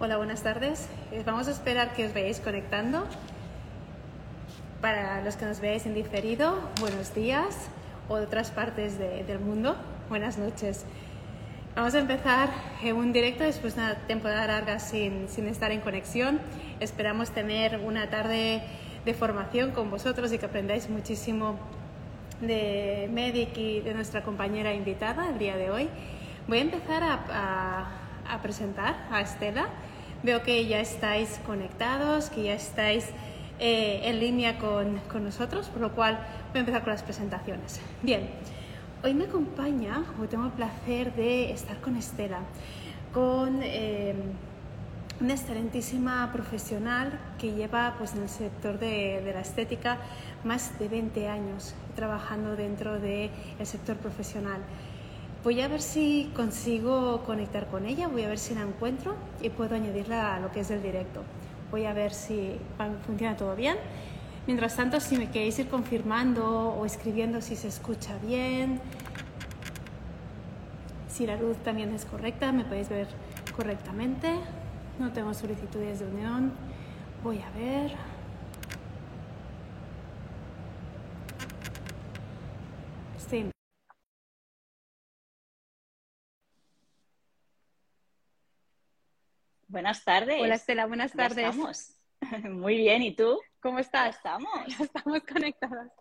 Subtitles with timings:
[0.00, 0.88] Hola, buenas tardes.
[1.12, 3.06] Eh, vamos a esperar que os veáis conectando.
[4.80, 7.68] Para los que nos veáis en diferido, buenos días
[8.08, 9.76] o de otras partes de- del mundo,
[10.08, 10.84] buenas noches.
[11.76, 12.48] Vamos a empezar
[12.82, 16.40] en un directo después de una temporada larga sin, sin estar en conexión.
[16.80, 18.62] Esperamos tener una tarde
[19.04, 21.56] de formación con vosotros y que aprendáis muchísimo
[22.40, 25.88] de Medic y de nuestra compañera invitada el día de hoy.
[26.48, 29.68] Voy a empezar a, a- a presentar a Estela.
[30.22, 33.06] Veo que ya estáis conectados, que ya estáis
[33.58, 36.18] eh, en línea con, con nosotros, por lo cual
[36.50, 37.80] voy a empezar con las presentaciones.
[38.02, 38.28] Bien,
[39.02, 42.40] hoy me acompaña, hoy tengo el placer de estar con Estela,
[43.14, 44.14] con eh,
[45.20, 49.98] una excelentísima profesional que lleva pues, en el sector de, de la estética
[50.44, 53.30] más de 20 años trabajando dentro del
[53.62, 54.60] sector profesional.
[55.42, 59.48] Voy a ver si consigo conectar con ella, voy a ver si la encuentro y
[59.48, 61.22] puedo añadirla a lo que es el directo.
[61.70, 62.58] Voy a ver si
[63.06, 63.76] funciona todo bien.
[64.46, 68.80] Mientras tanto, si me queréis ir confirmando o escribiendo si se escucha bien,
[71.08, 73.08] si la luz también es correcta, me podéis ver
[73.56, 74.34] correctamente.
[74.98, 76.52] No tengo solicitudes de unión.
[77.24, 77.92] Voy a ver.
[83.30, 83.50] Sí.
[89.70, 90.42] Buenas tardes.
[90.42, 91.38] Hola Estela, buenas tardes.
[91.38, 91.94] estamos.
[92.50, 93.38] Muy bien, ¿y tú?
[93.60, 94.16] ¿Cómo estás?
[94.16, 94.50] estamos.
[94.78, 95.92] Ya estamos conectadas.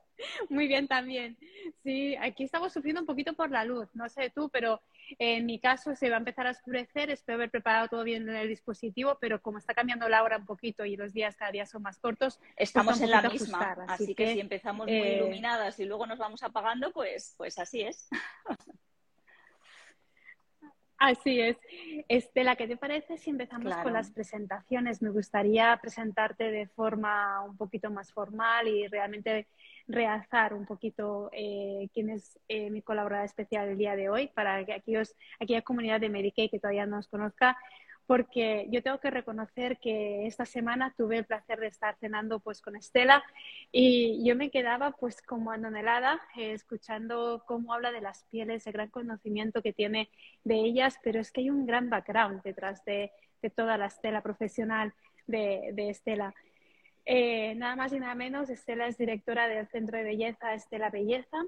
[0.50, 1.38] Muy bien también.
[1.84, 3.88] Sí, aquí estamos sufriendo un poquito por la luz.
[3.94, 4.82] No sé tú, pero
[5.20, 7.12] en mi caso se va a empezar a oscurecer.
[7.12, 10.48] Espero haber preparado todo bien en el dispositivo, pero como está cambiando la hora un
[10.48, 13.86] poquito y los días cada día son más cortos, Estamos cuesta en la misma, ajustar,
[13.88, 17.36] así, así que, que, si empezamos muy eh, iluminadas y luego nos vamos apagando, pues,
[17.38, 18.10] pues así es.
[21.00, 21.58] Así es.
[22.10, 23.84] Estela, ¿qué te parece si empezamos Claro.
[23.84, 25.02] con las presentaciones?
[25.02, 29.48] Me gustaría presentarte de forma un poquito más formal y realmente
[29.88, 34.64] realzar un poquito eh, quién es eh, mi colaboradora especial el día de hoy para
[34.66, 37.58] que aquellos, aquella comunidad de Medicaid que todavía no nos conozca,
[38.10, 42.60] porque yo tengo que reconocer que esta semana tuve el placer de estar cenando pues
[42.60, 43.24] con Estela
[43.72, 48.74] y yo me quedaba pues como anonelada eh, escuchando cómo habla de las pieles, el
[48.74, 50.10] gran conocimiento que tiene
[50.44, 53.12] de ellas, pero es que hay un gran background detrás de,
[53.44, 54.92] de toda la estela profesional
[55.28, 56.34] de, Estela.
[57.06, 61.46] Eh, nada más y nada menos, Estela es directora del Centro de Belleza Estela Belleza.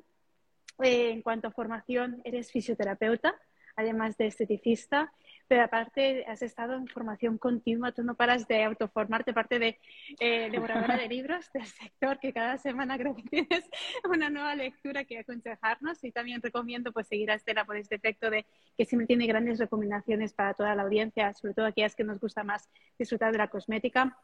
[0.83, 3.33] Eh, en cuanto a formación, eres fisioterapeuta,
[3.75, 5.11] además de esteticista,
[5.51, 9.77] pero aparte has estado en formación continua, tú no paras de autoformarte, aparte de
[10.21, 13.69] eh, de libros del sector, que cada semana creo que tienes
[14.09, 18.29] una nueva lectura que aconsejarnos y también recomiendo pues seguir a Estela por este efecto
[18.29, 18.45] de
[18.77, 22.45] que siempre tiene grandes recomendaciones para toda la audiencia, sobre todo aquellas que nos gusta
[22.45, 24.17] más disfrutar de la cosmética.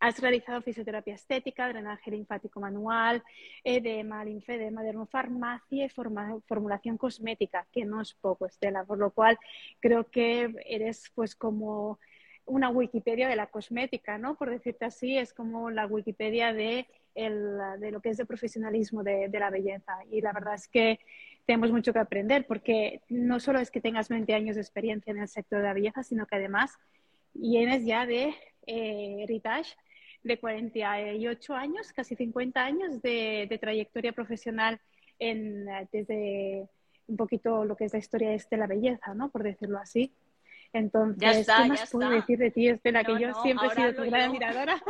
[0.00, 3.22] Has realizado fisioterapia estética, drenaje linfático manual,
[3.64, 9.38] edema, linfedema, dermofarmacia y forma- formulación cosmética, que no es poco, Estela, por lo cual
[9.80, 11.98] creo que eres pues como
[12.44, 14.36] una Wikipedia de la cosmética, ¿no?
[14.36, 19.02] Por decirte así, es como la Wikipedia de, el- de lo que es el profesionalismo
[19.02, 19.98] de, de la belleza.
[20.10, 20.98] Y la verdad es que
[21.44, 25.18] tenemos mucho que aprender, porque no solo es que tengas 20 años de experiencia en
[25.18, 26.78] el sector de la belleza, sino que además
[27.34, 28.34] vienes ya de
[28.68, 29.74] eh, Heritage,
[30.22, 34.80] de 48 años, casi 50 años de, trayectoria profesional
[35.18, 36.68] en, eh, desde
[37.06, 39.30] un poquito lo que es la historia de la belleza, ¿no?
[39.30, 40.12] Por decirlo así.
[40.72, 42.16] Entonces, Ya está, ¿qué ya más puedo está.
[42.16, 43.02] decir de ti, Estela?
[43.02, 44.80] No, que yo no, siempre he sido tu gran admiradora.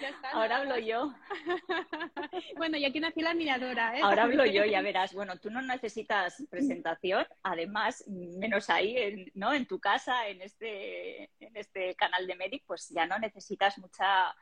[0.00, 1.14] Ya está, Ahora hablo yo.
[2.56, 4.00] bueno, y aquí nací la admiradora, ¿eh?
[4.02, 5.14] Ahora hablo yo, ya verás.
[5.14, 9.52] Bueno, tú no necesitas presentación, además, menos ahí, en, ¿no?
[9.54, 14.34] En tu casa, en este, en este canal de Medic, pues ya no necesitas mucha,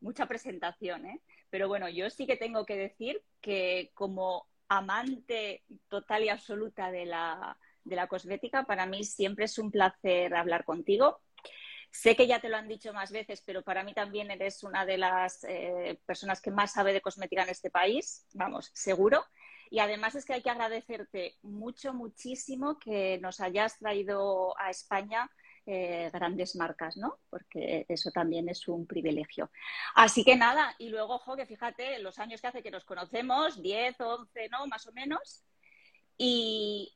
[0.00, 1.20] mucha presentación, ¿eh?
[1.50, 7.04] Pero bueno, yo sí que tengo que decir que como amante total y absoluta de
[7.06, 11.20] la, de la cosmética, para mí siempre es un placer hablar contigo.
[11.90, 14.86] Sé que ya te lo han dicho más veces, pero para mí también eres una
[14.86, 19.24] de las eh, personas que más sabe de cosmética en este país, vamos, seguro.
[19.70, 25.30] Y además es que hay que agradecerte mucho, muchísimo que nos hayas traído a España
[25.66, 27.18] eh, grandes marcas, ¿no?
[27.28, 29.50] Porque eso también es un privilegio.
[29.94, 33.62] Así que nada, y luego, ojo, que fíjate los años que hace que nos conocemos,
[33.62, 34.66] 10, 11, ¿no?
[34.66, 35.44] Más o menos.
[36.16, 36.92] Y,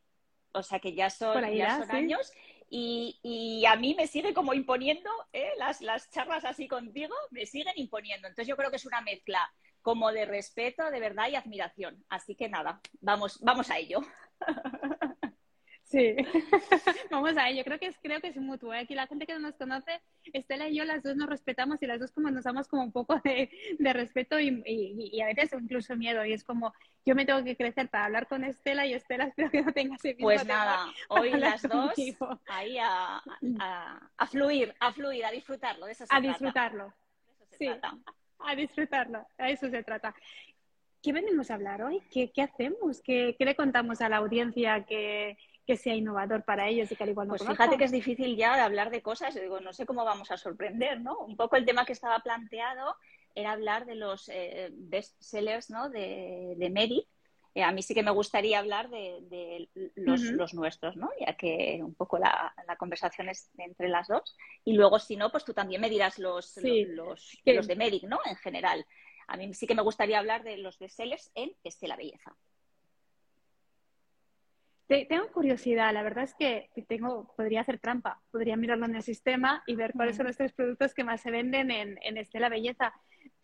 [0.55, 1.97] o sea, que ya son, ya ya, son sí.
[1.97, 2.33] años.
[2.71, 5.51] Y, y a mí me sigue como imponiendo, ¿eh?
[5.59, 8.27] las, las charlas así contigo me siguen imponiendo.
[8.27, 9.39] Entonces yo creo que es una mezcla
[9.83, 12.05] como de respeto, de verdad y admiración.
[12.09, 14.01] Así que nada, vamos, vamos a ello.
[15.95, 16.17] Sí,
[17.11, 17.63] vamos a ello.
[17.63, 18.75] Creo que es, creo que es mutuo.
[18.75, 18.81] ¿eh?
[18.81, 20.01] Aquí la gente que no nos conoce,
[20.33, 22.91] Estela y yo, las dos nos respetamos y las dos como nos damos como un
[22.91, 23.49] poco de,
[23.79, 26.25] de respeto y, y, a veces incluso miedo.
[26.25, 26.75] Y es como,
[27.07, 29.95] yo me tengo que crecer para hablar con Estela y Estela espero que no tenga
[29.95, 31.93] ese mismo Pues nada, hoy las dos
[32.49, 33.23] ahí a,
[33.61, 35.87] a, a, fluir, a fluir, a disfrutarlo.
[35.87, 36.93] De eso se a disfrutarlo.
[37.57, 37.69] sí,
[38.41, 39.25] a disfrutarlo.
[39.39, 40.13] A eso se trata.
[41.01, 42.03] ¿Qué venimos a hablar hoy?
[42.11, 43.01] ¿Qué, qué hacemos?
[43.01, 47.05] ¿Qué, ¿Qué le contamos a la audiencia que que sea innovador para ellos y que
[47.05, 49.73] al igual no Pues fíjate que es difícil ya de hablar de cosas, digo, no
[49.73, 51.19] sé cómo vamos a sorprender, ¿no?
[51.19, 52.97] Un poco el tema que estaba planteado
[53.35, 55.89] era hablar de los eh, best sellers, ¿no?
[55.89, 57.07] De, de Medic.
[57.55, 61.11] Eh, a mí sí que me gustaría hablar de, los, nuestros, ¿no?
[61.21, 64.37] Ya que un poco la, conversación es entre las dos.
[64.65, 68.19] Y luego, si no, pues tú también me dirás los, los, los, de Medic, ¿no?
[68.25, 68.85] En general.
[69.29, 72.37] A mí sí que me gustaría hablar de los bestsellers en Estela Belleza
[74.87, 79.63] tengo curiosidad, la verdad es que tengo, podría hacer trampa, podría mirarlo en el sistema
[79.67, 82.93] y ver cuáles son los tres productos que más se venden en, en Estela Belleza.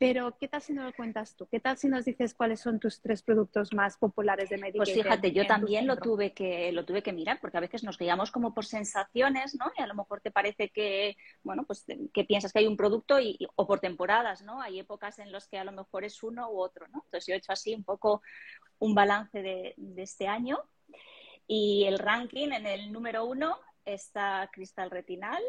[0.01, 1.47] Pero, ¿qué tal si nos lo cuentas tú?
[1.47, 4.79] ¿Qué tal si nos dices cuáles son tus tres productos más populares de Medicaid?
[4.79, 7.99] Pues fíjate, yo también lo tuve, que, lo tuve que mirar, porque a veces nos
[7.99, 9.71] guiamos como por sensaciones, ¿no?
[9.77, 11.85] Y a lo mejor te parece que, bueno, pues
[12.15, 14.63] que piensas que hay un producto y, o por temporadas, ¿no?
[14.63, 17.03] Hay épocas en las que a lo mejor es uno u otro, ¿no?
[17.05, 18.23] Entonces yo he hecho así un poco
[18.79, 20.59] un balance de, de este año
[21.53, 25.43] y el ranking en el número uno está Cristal Retinal.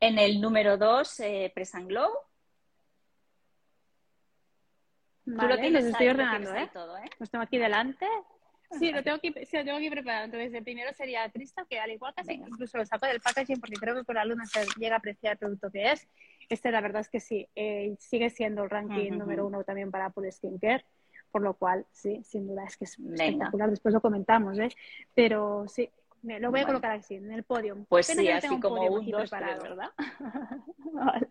[0.00, 1.52] En el número dos, eh,
[1.84, 2.10] Glow.
[5.26, 6.70] Vale, Tú lo tienes, estoy ordenando, ¿eh?
[6.72, 7.10] Todo, ¿eh?
[7.18, 8.06] Los tengo aquí delante.
[8.78, 10.24] Sí, lo tengo aquí, sí, lo tengo aquí preparado.
[10.24, 13.76] Entonces, el primero sería Cristal, que al igual que incluso lo saco del packaging porque
[13.76, 16.08] creo que con la luna se llega a apreciar el producto que es.
[16.48, 20.06] Este, la verdad es que sí, eh, sigue siendo el ranking número uno también para
[20.06, 20.86] Apple Skincare
[21.36, 23.68] por lo cual, sí, sin duda es que es espectacular.
[23.68, 24.70] Después lo comentamos, ¿eh?
[25.14, 25.90] Pero sí,
[26.22, 27.76] lo voy a colocar así, en el podio.
[27.90, 29.60] Pues sí, así como un, dos, preparado.
[29.60, 29.90] ¿verdad?
[30.94, 31.28] vale.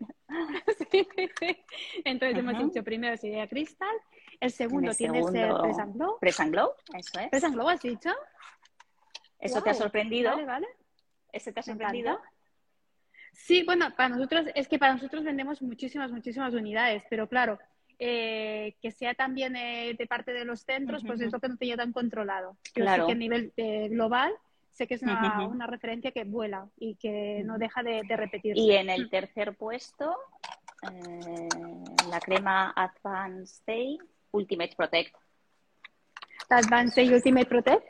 [0.91, 1.07] sí,
[1.39, 1.57] sí.
[2.03, 3.95] Entonces hemos dicho primero sería Crystal,
[4.39, 6.19] el segundo tiene que ser Press and Glow.
[6.19, 7.29] Press and Glow, eso es.
[7.29, 8.11] Press and Glow, ¿has dicho?
[9.39, 10.29] ¿Eso te ha sorprendido?
[10.29, 10.67] Vale, vale.
[11.31, 12.21] ¿Ese te ha sorprendido?
[13.33, 17.57] Sí, bueno, para nosotros, es que para nosotros vendemos muchísimas, muchísimas unidades, pero claro,
[17.99, 21.57] eh, que sea también eh, de parte de los centros, pues es lo que no
[21.57, 22.57] tenía tan controlado.
[22.75, 24.33] Yo sé que a nivel eh, global
[24.71, 28.59] sé que es una, una, referencia que vuela y que no deja de, de repetirse.
[28.59, 30.17] Y en el tercer puesto,
[32.09, 33.97] la crema Advanced Day
[34.31, 35.15] Ultimate Protect.
[36.49, 37.89] Advanced Day Ultimate Protect.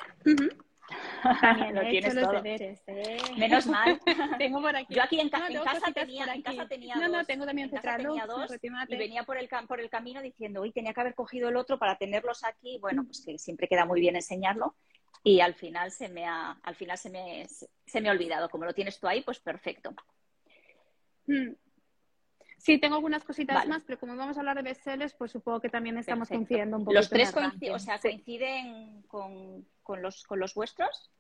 [1.42, 2.32] También lo tienes todo.
[2.32, 3.18] Deberes, ¿eh?
[3.38, 4.00] Menos mal.
[4.38, 4.94] tengo por aquí.
[4.94, 5.48] Yo aquí en, casa,
[5.94, 8.52] tenía, en casa tenía no, no, tengo también tenía dos
[8.90, 11.80] y venía por el, por el camino diciendo, uy, tenía que haber cogido el otro
[11.80, 12.78] para tenerlos aquí.
[12.80, 14.76] Bueno, pues que siempre queda muy bien enseñarlo.
[15.24, 18.50] Y al final se me ha, al final se me, se me ha olvidado.
[18.50, 19.94] Como lo tienes tú ahí, pues perfecto.
[21.26, 21.54] Mm.
[22.66, 25.70] Sí, tengo algunas cositas más, pero como vamos a hablar de bestsellers, pues supongo que
[25.70, 26.96] también estamos coincidiendo un poco.
[26.96, 31.12] ¿Los tres coinciden, o sea, coinciden con, con, los, con los vuestros?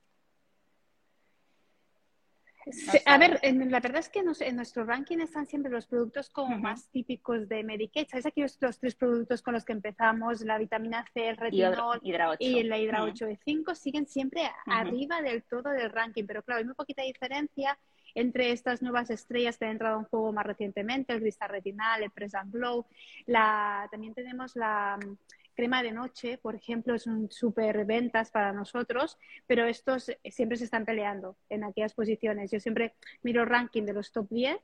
[3.05, 6.89] a ver, la verdad es que en nuestro ranking están siempre los productos como más
[6.89, 8.07] típicos de Medicaid.
[8.07, 10.41] ¿Sabes aquí los, tres productos con los que empezamos?
[10.41, 15.43] La vitamina C, el retinol y, la Hidra 8 de 5 siguen siempre arriba del
[15.43, 16.25] todo del ranking.
[16.25, 17.77] Pero claro, hay muy poquita diferencia
[18.15, 22.11] entre estas nuevas estrellas que han entrado en juego más recientemente, el Cristal Retinal, el
[22.11, 22.85] Press Glow.
[23.25, 25.17] La, también tenemos la mm,
[25.53, 30.63] crema de noche, por ejemplo, es un súper ventas para nosotros, pero estos siempre se
[30.63, 32.51] están peleando en aquellas posiciones.
[32.51, 34.57] Yo siempre miro el ranking de los top 10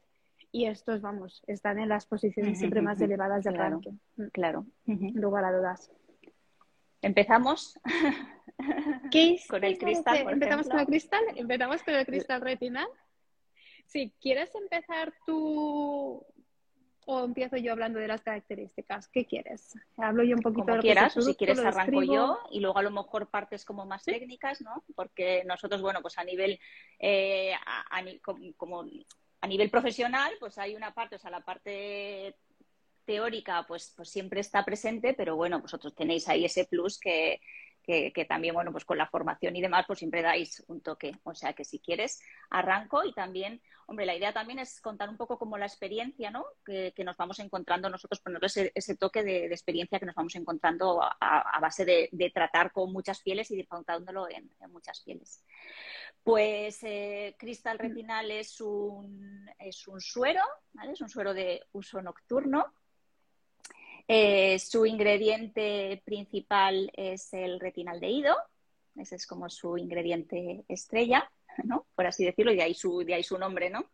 [0.53, 3.97] y estos, vamos, están en las posiciones siempre más elevadas del ranking.
[4.15, 4.27] Mm.
[4.27, 4.65] Claro.
[4.85, 5.91] Lugar a dudas.
[7.01, 7.79] ¿Empezamos?
[9.11, 10.29] ¿Qué con el cristal.
[10.29, 11.21] ¿Empezamos con el cristal?
[11.35, 12.87] ¿Empezamos con el cristal retinal?
[13.91, 16.25] Sí, ¿quieres empezar tú
[17.05, 19.09] o empiezo yo hablando de las características?
[19.09, 19.77] ¿Qué quieres?
[19.97, 22.61] Hablo yo un poquito como de lo quieras, que o si quieres arranco yo y
[22.61, 24.81] luego a lo mejor partes como más técnicas, ¿no?
[24.95, 26.57] Porque nosotros, bueno, pues a nivel
[26.99, 27.53] eh,
[28.21, 28.85] como,
[29.41, 32.37] a nivel profesional, pues hay una parte, o sea, la parte
[33.03, 37.41] teórica, pues, pues siempre está presente, pero bueno, vosotros tenéis ahí ese plus que,
[37.83, 41.13] que, también, bueno, pues con la formación y demás, pues siempre dais un toque.
[41.23, 45.17] O sea que si quieres, arranco y también, hombre, la idea también es contar un
[45.17, 46.45] poco como la experiencia, ¿no?
[46.65, 51.01] Que, nos vamos encontrando nosotros, poner ese, ese toque de, experiencia que nos vamos encontrando
[51.01, 55.43] a, base de, tratar con muchas pieles y disfrutándolo en, muchas pieles.
[56.23, 60.41] Pues eh, Cristal Retinal es un, es un suero,
[60.73, 60.93] ¿vale?
[60.93, 62.73] Es un suero de uso nocturno
[64.13, 68.35] eh, su ingrediente principal es el retinaldehído,
[68.97, 71.31] Ese es como su ingrediente estrella,
[71.63, 71.87] ¿no?
[71.95, 73.85] Por así decirlo, y de ahí su, de ahí su nombre, ¿no?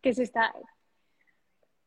[0.00, 0.54] Que se está,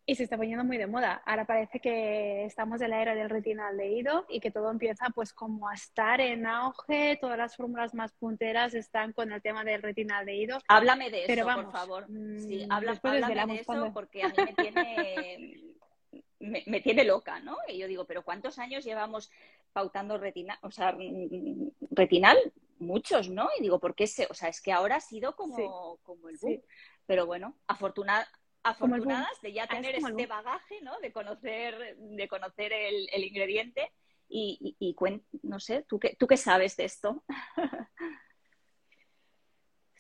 [0.06, 1.22] y se está poniendo muy de moda.
[1.26, 5.70] Ahora parece que estamos en la era del retinaldehído y que todo empieza pues como
[5.70, 10.60] a estar en auge, todas las fórmulas más punteras están con el tema del retinaldehído.
[10.68, 12.06] Háblame de eso, por favor.
[12.08, 15.64] Sí, mm, háblame de eso porque a mí me tiene,
[16.44, 17.58] me, tiene loca, ¿no?
[17.68, 19.32] Y yo digo, pero ¿cuántos años llevamos
[19.72, 20.58] pautando retinal?
[20.62, 22.38] O sea, mm, retinal,
[22.80, 23.50] muchos, ¿no?
[23.58, 26.38] Y digo, ¿por qué se, o sea, es que ahora ha sido como, como el
[26.38, 26.62] boom.
[27.06, 28.32] Pero bueno, afortunadamente
[28.64, 30.98] afortunadas de ya tener este bagaje, ¿no?
[31.00, 33.92] De conocer, de conocer el, ingrediente
[34.30, 34.96] y, y,
[35.44, 37.24] no sé, ¿tú qué, ¿tú qué sabes de esto?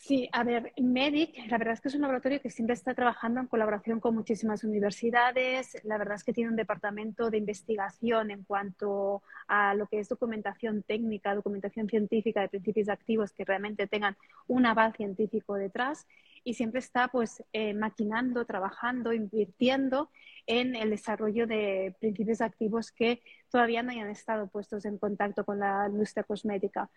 [0.06, 3.40] Sí, a ver, Medic, la verdad es que es un laboratorio que siempre está trabajando
[3.40, 5.78] en colaboración con muchísimas universidades.
[5.86, 10.10] La verdad es que tiene un departamento de investigación en cuanto a lo que es
[10.10, 14.18] documentación técnica, documentación científica de principios activos que realmente tengan
[14.48, 16.06] un aval científico detrás
[16.44, 20.10] y siempre está pues eh, maquinando, trabajando, invirtiendo
[20.48, 25.60] en el desarrollo de principios activos que todavía no hayan estado puestos en contacto con
[25.60, 26.90] la industria cosmética.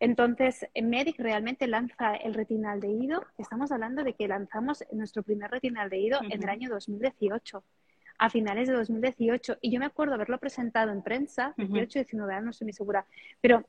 [0.00, 3.24] Entonces, Medic realmente lanza el retinaldehído.
[3.38, 7.62] Estamos hablando de que lanzamos nuestro primer retinaldehído uh en el año 2018,
[8.18, 9.58] a finales de 2018.
[9.60, 13.06] Y yo me acuerdo haberlo presentado en prensa, 18, 19 años, no estoy muy segura,
[13.40, 13.64] pero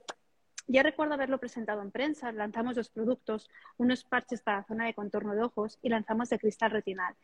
[0.68, 2.32] ya recuerdo haberlo presentado en prensa.
[2.32, 6.72] Lanzamos dos productos, unos parches para zona de contorno de ojos y lanzamos de cristal
[6.72, 7.16] retinal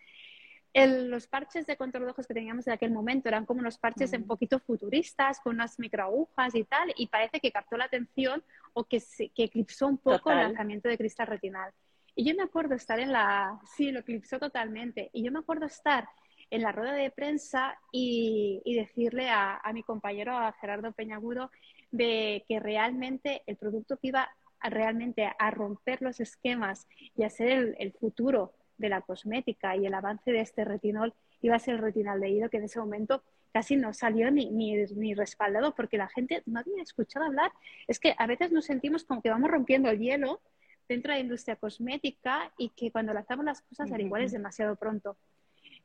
[0.73, 4.13] los parches de control de ojos que teníamos en aquel momento eran como unos parches
[4.13, 8.85] un poquito futuristas, con unas microagujas y tal, y parece que captó la atención o
[8.85, 9.01] que,
[9.35, 11.71] que eclipsó un poco el lanzamiento de cristal retinal.
[12.15, 13.59] Y yo me acuerdo estar en la...
[13.75, 15.09] Sí, lo eclipsó totalmente.
[15.13, 16.07] Y yo me acuerdo estar
[16.49, 21.51] en la rueda de prensa y, decirle a, mi compañero, a Gerardo Peñagudo,
[21.91, 26.87] de que realmente el producto que iba a, realmente a romper los esquemas
[27.17, 31.55] y a ser el futuro de la cosmética y el avance de este retinol iba
[31.55, 33.23] a ser el retinaldehído que en ese momento
[33.53, 37.51] casi no salió ni, ni, respaldado porque la gente no había escuchado hablar.
[37.87, 40.41] Es que a veces nos sentimos como que vamos rompiendo el hielo
[40.87, 44.75] dentro de la industria cosmética y que cuando lanzamos las cosas al igual es demasiado
[44.75, 45.17] pronto.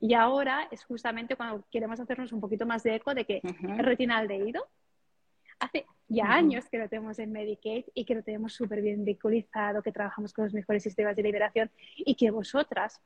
[0.01, 3.85] Y ahora es justamente cuando queremos hacernos un poquito más de eco de que el
[3.85, 4.67] retinaldehído
[5.59, 9.83] hace ya años que lo tenemos en Medicaid y que lo tenemos súper bien vinculizado,
[9.83, 13.01] que trabajamos con los mejores sistemas de liberación y que vosotras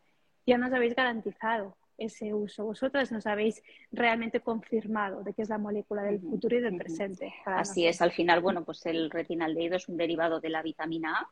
[0.47, 2.65] ya nos habéis garantizado ese uso.
[2.65, 7.33] Vosotras nos habéis realmente confirmado de que es la molécula del futuro y del presente.
[7.45, 11.31] Así es, al final, bueno, pues el retinaldehído es un derivado de la vitamina A,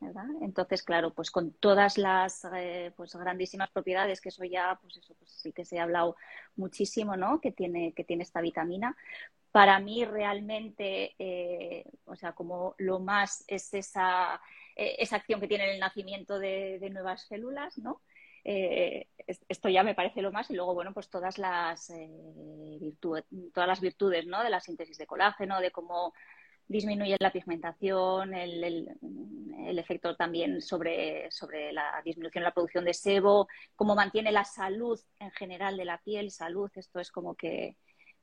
[0.00, 0.26] ¿verdad?
[0.40, 5.14] Entonces, claro, pues con todas las eh, pues grandísimas propiedades, que eso ya, pues eso,
[5.18, 6.16] pues sí que se ha hablado
[6.56, 7.40] muchísimo, ¿no?
[7.40, 8.96] Que tiene, que tiene esta vitamina,
[9.52, 14.40] para mí realmente, eh, o sea, como lo más es esa,
[14.76, 18.00] eh, esa acción que tiene el nacimiento de, nuevas células, ¿no?
[18.44, 19.08] Eh,
[19.48, 21.92] esto ya me parece lo más y luego, bueno, pues todas las,
[22.80, 24.42] virtudes, todas las virtudes, ¿no?
[24.42, 26.14] De la síntesis de colágeno, de cómo
[26.70, 32.94] disminuye la pigmentación, el, el, efecto también sobre, sobre la disminución de la producción de
[32.94, 37.76] sebo, cómo mantiene la salud en general de la piel, salud, esto es como que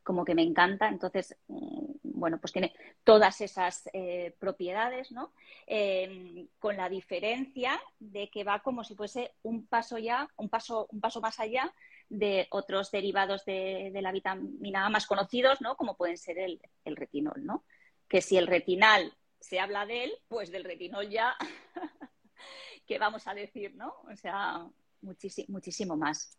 [0.08, 0.88] como que me encanta.
[0.88, 2.74] Entonces, mm, bueno, pues tiene
[3.04, 5.34] todas esas eh, propiedades, ¿no?
[5.66, 10.88] Em, con la diferencia de que va como si fuese un paso ya, un paso,
[10.92, 11.74] un paso más allá
[12.08, 15.76] de otros derivados de, la vitamina A más conocidos, ¿no?
[15.76, 16.62] Como pueden ser el,
[16.96, 17.66] retinol, ¿no?
[18.08, 21.36] Que si el retinal se habla de él, pues del retinol ya,
[22.88, 23.94] ¿qué vamos a decir, no?
[24.10, 24.66] O sea,
[25.02, 26.38] muchísimo más.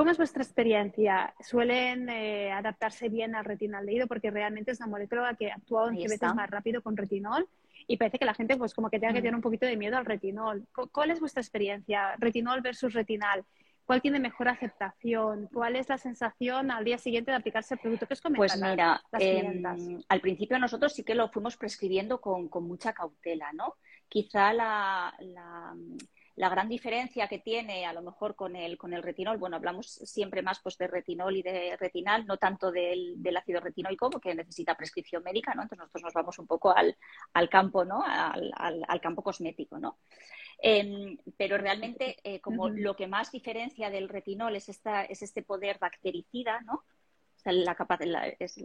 [0.00, 1.34] ¿Cómo es vuestra experiencia?
[1.40, 4.06] ¿Suelen eh, adaptarse bien al retinol leído?
[4.06, 7.46] Porque realmente es una molécula que actúa 11 veces más rápido con retinol
[7.86, 9.24] y parece que la gente pues como que tenga que mm.
[9.24, 10.66] tener un poquito de miedo al retinol.
[10.90, 12.16] ¿Cuál es vuestra experiencia?
[12.16, 13.44] Retinol versus retinal.
[13.84, 15.50] ¿Cuál tiene mejor aceptación?
[15.52, 18.06] ¿Cuál es la sensación al día siguiente de aplicarse el producto?
[18.06, 22.94] ¿Qué es Pues mira, em, al principio nosotros sí que lo fuimos prescribiendo con, mucha
[22.94, 23.74] cautela, ¿no?
[24.08, 25.74] Quizá la la
[26.48, 30.42] gran diferencia que tiene a lo mejor con el, con el retinol, bueno, hablamos siempre
[30.42, 35.22] más pues, de retinol y de retinal, no tanto del, ácido retinoico, porque necesita prescripción
[35.22, 35.62] médica, ¿no?
[35.62, 36.96] Entonces nosotros nos vamos un poco al,
[37.50, 38.02] campo, ¿no?
[38.06, 39.98] Al, campo cosmético, ¿no?
[40.62, 45.42] Em, pero realmente, eh, como lo que más diferencia del retinol es, esta, es este
[45.42, 46.84] poder bactericida, ¿no?
[47.44, 48.56] La, es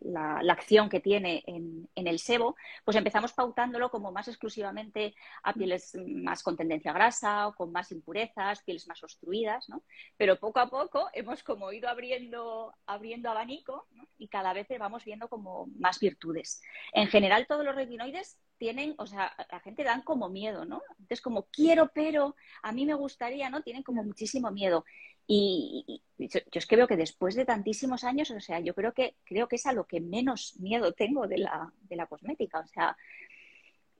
[0.00, 5.96] la, acción que tiene en, el sebo, pues empezamos pautándolo como más exclusivamente a pieles
[6.06, 9.82] más con tendencia grasa o con más impurezas, pieles más obstruidas, ¿no?
[10.16, 13.88] Pero poco a poco hemos como ido abriendo, abriendo abanico
[14.18, 16.62] y cada vez vamos viendo como más virtudes.
[16.92, 20.82] En general, todos los retinoides tienen, o sea, la gente dan como miedo, ¿no?
[20.92, 23.62] Entonces, como quiero, pero a mí me gustaría, ¿no?
[23.62, 24.84] Tienen como muchísimo miedo.
[25.26, 29.16] Y, yo, es que veo que después de tantísimos años, o sea, yo creo que
[29.24, 32.60] creo que es a lo que menos miedo tengo de la, de la cosmética.
[32.60, 32.96] O sea,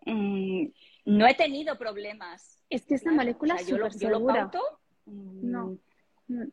[0.07, 0.67] mm,
[1.07, 2.61] no he tenido problemas.
[2.69, 4.61] Es que esta molécula yo, lo, yo lo pauto.
[5.07, 5.79] Mm, no.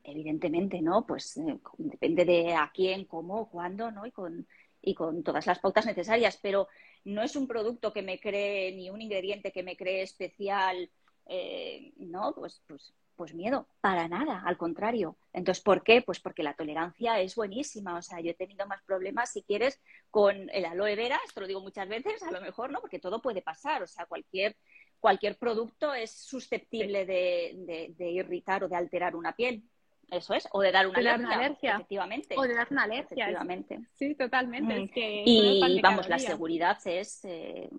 [0.03, 1.05] Evidentemente, ¿no?
[1.05, 4.05] Pues eh, depende de a quién, cómo, cuándo, ¿no?
[4.05, 4.45] Y con,
[4.81, 6.37] y con todas las pautas necesarias.
[6.41, 6.67] Pero
[7.05, 10.89] no es un producto que me cree, ni un ingrediente que me cree especial,
[11.25, 12.33] eh, ¿no?
[12.35, 15.15] Pues, pues pues miedo, para nada, al contrario.
[15.31, 16.01] Entonces, ¿por qué?
[16.01, 17.95] Pues porque la tolerancia es buenísima.
[17.95, 21.45] O sea, yo he tenido más problemas, si quieres, con el aloe vera, esto lo
[21.45, 23.83] digo muchas veces, a lo mejor no, porque todo puede pasar.
[23.83, 24.55] O sea, cualquier,
[24.99, 29.61] cualquier producto es susceptible de, irritar o de alterar una piel.
[30.09, 32.33] Eso es, o de dar una, alergia, Efectivamente.
[32.39, 33.25] O de dar una alergia.
[33.25, 33.81] Efectivamente.
[33.93, 34.79] Sí, totalmente.
[34.79, 34.89] Mm.
[35.25, 37.69] y vamos, la seguridad es eh,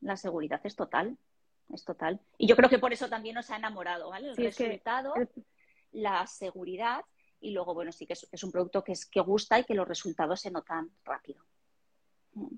[0.00, 1.18] la seguridad es total
[1.72, 2.20] es total.
[2.36, 4.30] Y yo creo que por eso también nos ha enamorado, ¿vale?
[4.30, 5.14] El resultado,
[5.92, 7.04] la seguridad
[7.40, 9.86] y luego, bueno, sí que es, un producto que, es, que gusta y que los
[9.86, 11.44] resultados se notan rápido.
[12.32, 12.56] Mm.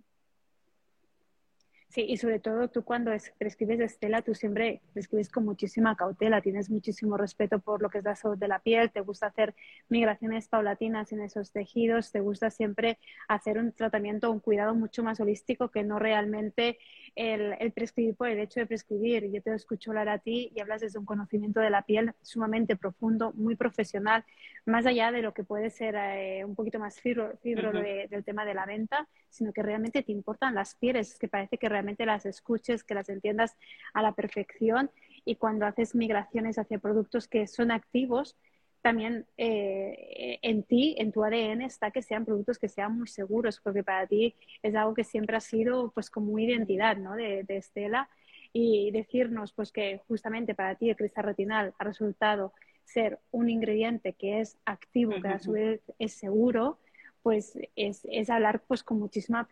[1.91, 6.71] Sí, y sobre todo tú cuando prescribes Estela, tú siempre prescribes con muchísima cautela, tienes
[6.71, 9.57] muchísimo respeto por lo que es la salud de la piel, te gusta hacer
[9.89, 15.19] migraciones paulatinas en esos tejidos, te gusta siempre hacer un tratamiento, un cuidado mucho más
[15.19, 16.79] holístico que no realmente
[17.17, 19.29] el, el prescribir por el hecho de prescribir.
[19.33, 22.77] Yo te escucho hablar a ti y hablas desde un conocimiento de la piel sumamente
[22.77, 24.25] profundo, muy profesional,
[24.65, 28.45] más allá de lo que puede ser eh, un poquito más fibro, fibro del tema
[28.45, 32.27] de la venta, sino que realmente te importan las pieles, que parece que realmente las
[32.27, 33.57] escuches, que las entiendas
[33.95, 34.91] a la perfección.
[35.25, 38.37] Y cuando haces migraciones hacia productos que son activos,
[38.83, 43.61] también eh, en ti, en tu ADN, está que sean productos que sean muy seguros,
[43.61, 47.15] porque para ti es algo que siempre ha sido pues como identidad ¿no?
[47.15, 48.09] de, Estela.
[48.53, 52.53] Y decirnos pues que justamente para ti el cristal retinal ha resultado
[52.85, 56.81] ser un ingrediente que es activo, que a su vez es seguro,
[57.23, 59.47] pues es, es hablar pues con muchísima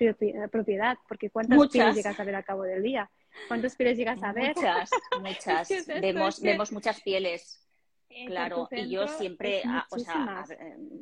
[0.51, 3.11] propiedad, porque ¿cuántas pieles llegas a ver al cabo del día?
[3.47, 4.55] ¿Cuántas pieles llegas a ver?
[4.57, 5.87] Muchas, muchas.
[6.01, 7.65] vemos, vemos muchas pieles.
[8.27, 10.45] Claro, y yo siempre, ah, o sea,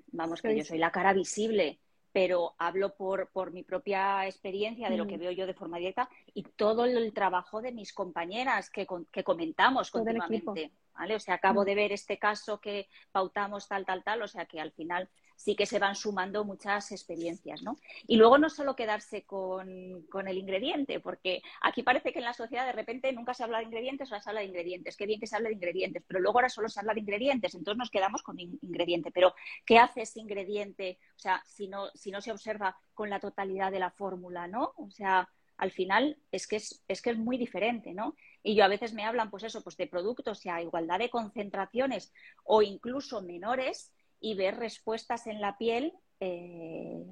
[0.09, 1.79] vamos, que yo soy la cara visible,
[2.12, 5.20] pero hablo por, por mi propia experiencia de lo que mm.
[5.20, 9.90] veo yo de forma directa y todo el trabajo de mis compañeras que, que comentamos
[9.90, 10.72] continuamente.
[10.94, 11.14] ¿vale?
[11.14, 11.64] O sea, acabo mm.
[11.66, 15.55] de ver este caso que pautamos tal, tal, tal, o sea que al final sí
[15.55, 17.77] que se van sumando muchas experiencias, ¿no?
[18.07, 22.66] Y luego no solo quedarse con, el ingrediente, porque aquí parece que en la sociedad
[22.66, 24.96] de repente nunca se habla de ingredientes, o se habla de ingredientes.
[24.96, 27.55] Qué bien que se hable de ingredientes, pero luego ahora solo se habla de ingredientes,
[27.55, 29.11] entonces nos quedamos con ingrediente.
[29.12, 30.99] Pero, ¿qué hace ese ingrediente?
[31.16, 34.72] O sea, si no, si no se observa con la totalidad de la fórmula, ¿no?
[34.77, 38.14] O sea, al final es que es, es que es muy diferente, ¿no?
[38.42, 41.11] Y yo a veces me hablan, pues eso, pues de productos y a igualdad de
[41.11, 42.12] concentraciones
[42.44, 47.05] o incluso menores, y ver respuestas en la piel eh,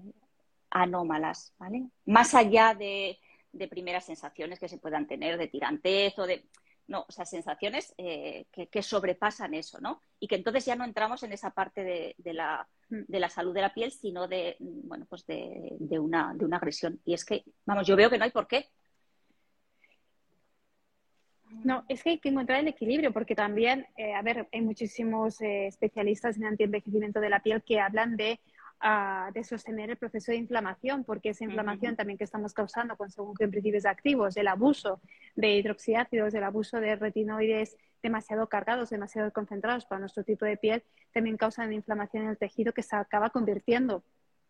[0.70, 1.88] anómalas, ¿vale?
[2.04, 3.18] Más allá de,
[3.70, 6.44] primeras sensaciones que se puedan tener de tirantez o de...
[6.86, 10.02] No, o sea, sensaciones eh, que, sobrepasan eso, ¿no?
[10.20, 13.04] Y que entonces ya no entramos en esa parte de, de, la, mm.
[13.08, 17.00] de la, salud de la piel, sino de, bueno, pues de, una, de una agresión.
[17.06, 18.68] Y es que, vamos, yo veo que no hay por qué.
[21.62, 25.40] No, es que hay que encontrar el equilibrio, porque también, eh, a ver, hay muchísimos
[25.40, 28.40] eh, especialistas en antienvejecimiento de la piel que hablan de,
[28.80, 33.10] ah, de sostener el proceso de inflamación, porque esa inflamación también que estamos causando con
[33.10, 35.00] según qué principios activos, el abuso
[35.36, 40.82] de hidroxiácidos, el abuso de retinoides demasiado cargados, demasiado concentrados para nuestro tipo de piel,
[41.12, 44.02] también causan inflamación en el tejido que se acaba convirtiendo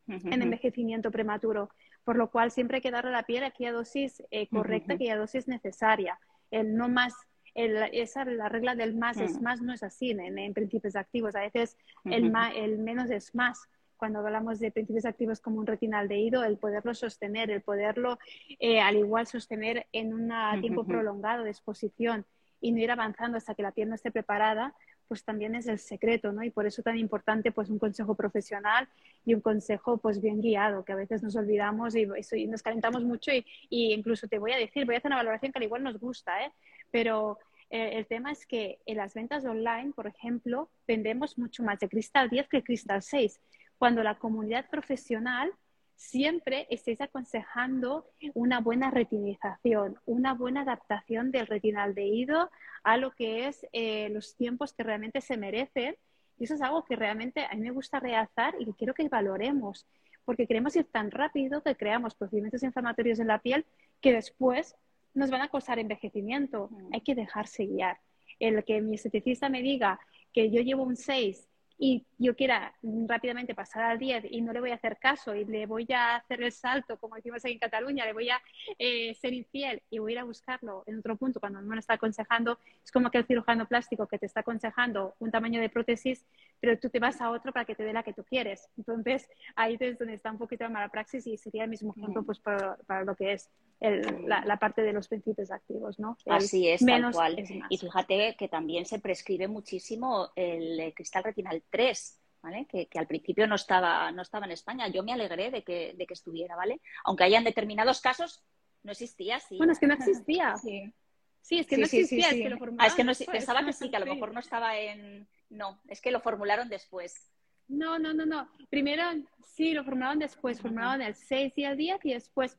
[0.06, 1.70] en envejecimiento prematuro.
[2.02, 5.16] Por lo cual siempre hay que darle a la piel aquella dosis eh, correcta, aquella
[5.16, 6.18] dosis necesaria
[6.54, 7.14] el no más,
[7.54, 9.42] esa, la regla del más es mm.
[9.42, 11.34] más no es así en, principios activos.
[11.34, 13.68] A veces el, el menos es más.
[13.96, 18.18] Cuando hablamos de principios activos como un retinaldehído, el poderlo sostener, el poderlo
[18.58, 22.26] eh, al igual sostener en un tiempo prolongado de exposición
[22.60, 24.74] y no ir avanzando hasta que la piel no esté preparada,
[25.14, 26.42] pues también es el secreto, ¿no?
[26.42, 28.88] Y por eso tan importante pues un consejo profesional
[29.24, 32.04] y un consejo pues bien guiado, que a veces nos olvidamos y,
[32.48, 35.58] nos calentamos mucho y, incluso te voy a decir, voy a hacer una valoración que
[35.60, 36.52] al igual nos gusta, ¿eh?
[36.90, 37.38] Pero
[37.70, 41.88] eh, el tema es que en las ventas online, por ejemplo, vendemos mucho más de
[41.88, 43.40] Cristal 10 que Cristal 6,
[43.78, 45.52] cuando la comunidad profesional
[45.96, 52.50] siempre estéis aconsejando una buena retinización, una buena adaptación del retinaldehído
[52.82, 55.96] a lo que es eh, los tiempos que realmente se merecen.
[56.38, 59.08] Y eso es algo que realmente a mí me gusta realzar y que quiero que
[59.08, 59.86] valoremos,
[60.24, 63.64] porque queremos ir tan rápido que creamos procedimientos inflamatorios en la piel
[64.00, 64.76] que después
[65.14, 66.70] nos van a causar envejecimiento.
[66.92, 67.98] Hay que dejarse guiar.
[68.40, 70.00] El que mi esteticista me diga
[70.32, 74.60] que yo llevo un 6 y yo quiera rápidamente pasar al 10 y no le
[74.60, 77.58] voy a hacer caso y le voy a hacer el salto, como decimos aquí en
[77.58, 78.40] Cataluña, le voy a
[78.78, 81.74] eh, ser infiel y voy a ir a buscarlo en otro punto cuando no me
[81.74, 85.60] lo está aconsejando, es como que el cirujano plástico que te está aconsejando un tamaño
[85.60, 86.24] de prótesis,
[86.60, 88.68] pero tú te vas a otro para que te dé la que tú quieres.
[88.76, 92.22] Entonces, ahí es donde está un poquito la mala praxis y sería el mismo ejemplo
[92.24, 93.50] pues, para, para lo que es
[93.90, 96.16] la, parte de los principios activos, ¿no?
[96.26, 97.66] Así es, menos tal cual.
[97.68, 102.66] y fíjate que también se prescribe muchísimo el cristal retinal 3, ¿vale?
[102.66, 104.88] Que, al principio no estaba, no estaba en España.
[104.88, 106.80] Yo me alegré de que, de que estuviera, ¿vale?
[107.04, 108.42] Aunque haya en determinados casos
[108.82, 109.56] no existía, sí.
[109.56, 110.56] Bueno, es que no existía.
[110.56, 110.92] Sí.
[111.40, 112.80] Sí, es que no existía, es que lo formularon.
[112.80, 115.28] Ah, es que no, pensaba que sí, que a lo mejor no estaba en.
[115.50, 117.30] No, es que lo formularon después.
[117.68, 118.48] No, no, no, no.
[118.70, 119.02] Primero
[119.44, 122.58] sí, lo formularon después, formularon el 6 y el 10 y después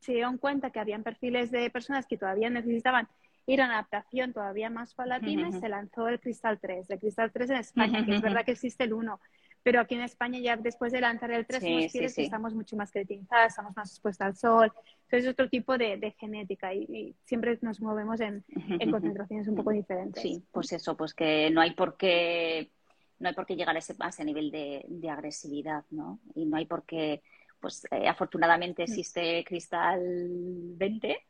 [0.00, 3.08] se dieron cuenta que habían perfiles de personas que todavía necesitaban
[3.46, 6.90] ir a una adaptación todavía más palatina y se lanzó el Cristal 3.
[6.90, 9.20] El Cristal 3 en España, que es verdad que existe el 1,
[9.62, 13.76] pero aquí en España ya después de lanzar el 3 estamos mucho más cretinizadas, estamos
[13.76, 14.72] más expuestas al sol.
[15.02, 18.44] Entonces es otro tipo de, genética y, siempre nos movemos en,
[18.90, 20.22] concentraciones un poco diferentes.
[20.22, 22.70] Sí, pues eso, pues que no hay por qué
[23.18, 26.20] no hay por qué llegar a ese, a nivel de, de agresividad, ¿no?
[26.34, 27.20] Y no hay por qué
[27.60, 28.84] pues eh, afortunadamente mm.
[28.84, 31.26] existe cristal 20,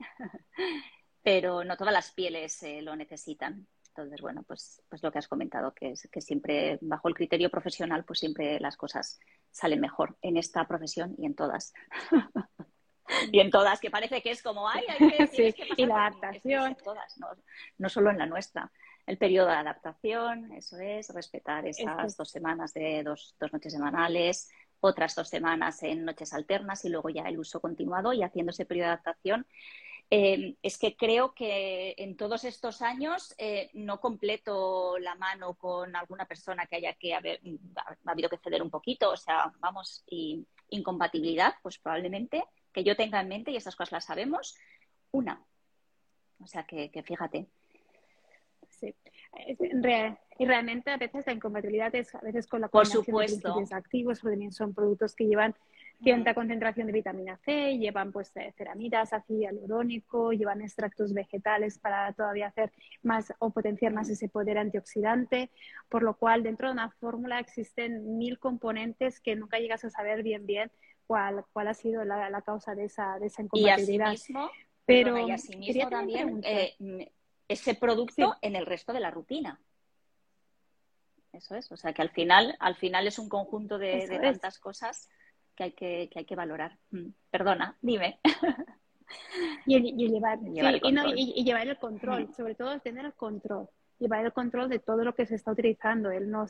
[1.22, 3.66] pero no todas las pieles eh, lo necesitan.
[3.88, 7.50] Entonces, bueno, pues, pues lo que has comentado, que es que siempre bajo el criterio
[7.50, 9.18] profesional, pues siempre las cosas
[9.50, 11.74] salen mejor en esta profesión y en todas.
[13.32, 16.76] y en todas, que parece que es como, ay, hay que, sí, y la adaptación.
[16.76, 17.28] todas, no,
[17.78, 18.70] no solo en la nuestra
[19.10, 24.48] el periodo de adaptación, eso es, respetar esas dos semanas de dos, dos, noches semanales,
[24.80, 28.66] otras dos semanas en noches alternas y luego ya el uso continuado y haciendo ese
[28.66, 29.46] periodo de adaptación.
[30.12, 35.94] Eh, es que creo que en todos estos años eh, no completo la mano con
[35.94, 37.40] alguna persona que haya que haber
[37.76, 42.96] ha habido que ceder un poquito, o sea, vamos, y incompatibilidad, pues probablemente que yo
[42.96, 44.56] tenga en mente, y esas cosas las sabemos,
[45.12, 45.44] una.
[46.42, 47.46] O sea que, que fíjate.
[48.68, 48.94] Sí.
[50.40, 54.24] Y realmente a veces la incompatibilidad es a veces con la combinación de principios activos,
[54.24, 55.54] o también son productos que llevan
[56.02, 62.12] cierta concentración de vitamina C, llevan pues eh, ceramidas, ácido hialurónico, llevan extractos vegetales para
[62.14, 65.50] todavía hacer más o potenciar más ese poder antioxidante,
[65.90, 70.22] por lo cual dentro de una fórmula existen mil componentes que nunca llegas a saber
[70.22, 70.70] bien bien
[71.06, 74.14] cuál, cuál ha sido la, causa de esa, de esa incompatibilidad.
[74.86, 76.40] pero y asimismo también
[77.50, 79.60] ese producto en el resto de la rutina.
[81.32, 85.08] Eso es, o sea que al final, al final es un conjunto de, tantas cosas
[85.56, 86.78] que hay que, que hay que valorar.
[86.90, 88.20] Mm, perdona, dime.
[89.66, 93.68] Y, llevar, y, llevar el control, sobre todo tener el control
[94.00, 96.10] llevar el control de todo lo que se está utilizando.
[96.10, 96.46] Él no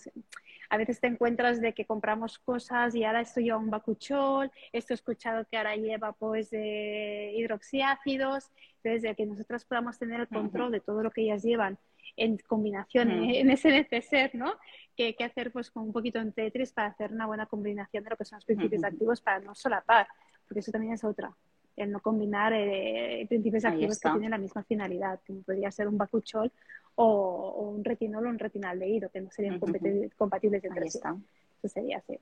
[0.70, 4.94] a veces te encuentras de que compramos cosas y ahora esto lleva un bacuchol, esto
[4.94, 10.70] he escuchado que ahora lleva pues hidroxiácidos, entonces de que nosotros podamos tener el control
[10.70, 11.76] de todo lo que ellas llevan
[12.16, 14.54] en combinación, en, ese neceser, ¿no?
[14.96, 18.04] Que hay que hacer pues con un poquito en Tetris para hacer una buena combinación
[18.04, 20.06] de lo que son los principios activos para no solapar,
[20.46, 21.34] porque eso también es otra
[21.82, 25.98] el no combinar eh, principios activos que tienen la misma finalidad, como podría ser un
[25.98, 26.52] bacuchol
[26.94, 30.98] o, un retinol o un retinaldehído, que no serían compatibles entre sí.
[30.98, 32.18] Eso sería así.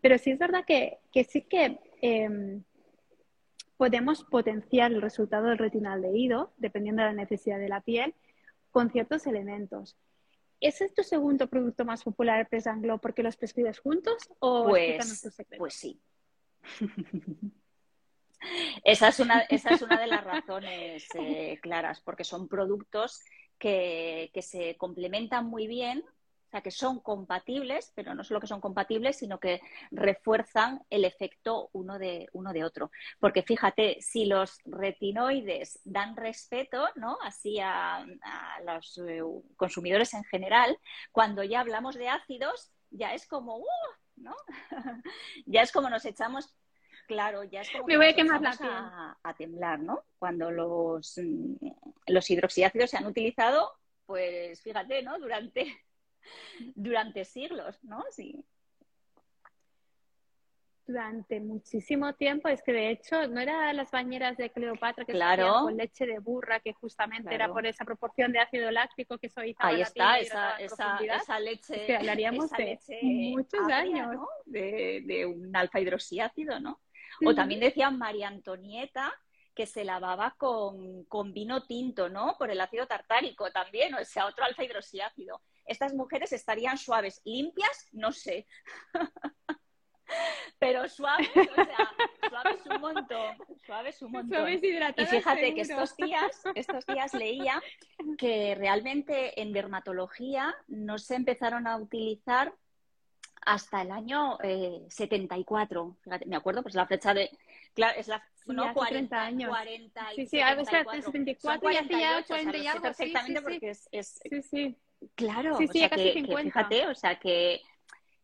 [0.00, 2.62] Pero sí es verdad que, que sí que em,
[3.76, 8.14] podemos potenciar el resultado del retinaldehído, dependiendo de la necesidad de la piel,
[8.70, 9.96] con ciertos elementos.
[10.60, 15.74] ¿Ese es tu segundo producto más popular, Glow, porque los prescribes juntos o pues, pues
[15.74, 16.00] sí.
[18.84, 23.20] esa, es una, esa es una de las razones eh, claras, porque son productos
[23.58, 28.60] que, se complementan muy bien, o sea, que son compatibles, pero no solo que son
[28.60, 32.90] compatibles, sino que refuerzan el efecto uno de, uno de otro.
[33.18, 37.18] Porque fíjate, si los retinoides dan respeto, ¿no?
[37.22, 38.06] Así a,
[38.64, 39.22] los eh,
[39.56, 40.78] consumidores en general,
[41.10, 43.66] cuando ya hablamos de ácidos, ya es como, ¡uh!
[44.16, 44.34] ¿no?
[45.46, 46.54] ya es como nos echamos
[47.06, 50.04] Claro, ya es como Me voy a quemar la a, a, temblar, ¿no?
[50.18, 51.54] Cuando los, mm,
[52.06, 53.70] los hidroxiácidos se han utilizado,
[54.06, 55.18] pues fíjate, ¿no?
[55.18, 55.66] Durante,
[56.74, 58.02] durante siglos, ¿no?
[58.10, 58.44] Sí.
[60.86, 65.62] durante muchísimo tiempo, es que de hecho no eran las bañeras de Cleopatra que claro.
[65.62, 69.70] con leche de burra, que justamente era por esa proporción de ácido láctico que suavizaba
[69.70, 71.74] Ahí la está, piel esa, esa, esa, leche.
[71.74, 74.14] Es que hablaríamos de muchos años.
[74.14, 74.28] ¿no?
[74.44, 76.80] De, de, un alfa hidroxiácido, ¿no?
[77.26, 79.12] O también decían María Antonieta
[79.54, 82.36] que se lavaba con, con, vino tinto, ¿no?
[82.38, 85.40] Por el ácido tartárico también, o sea, otro alfa hidroxiácido.
[85.64, 88.46] Estas mujeres estarían suaves, limpias, no sé.
[90.58, 91.92] pero suaves, o sea,
[92.28, 94.52] suaves un montón, suaves un montón.
[94.52, 97.62] y fíjate que estos días, estos días leía
[98.18, 102.52] que realmente en dermatología no se empezaron a utilizar
[103.46, 104.38] hasta el año
[104.88, 105.96] 74.
[106.06, 107.30] Eh, me acuerdo, pues la fecha de.
[107.74, 108.22] Claro, es la.
[108.46, 109.48] no, 40 años.
[109.48, 112.82] 40 sí, sí, a veces 74 y hace ya 40 y algo.
[112.82, 114.20] Perfectamente, porque es, es.
[114.28, 114.76] Sí, sí.
[115.14, 117.60] Claro, o sea, que, que, fíjate, o sea que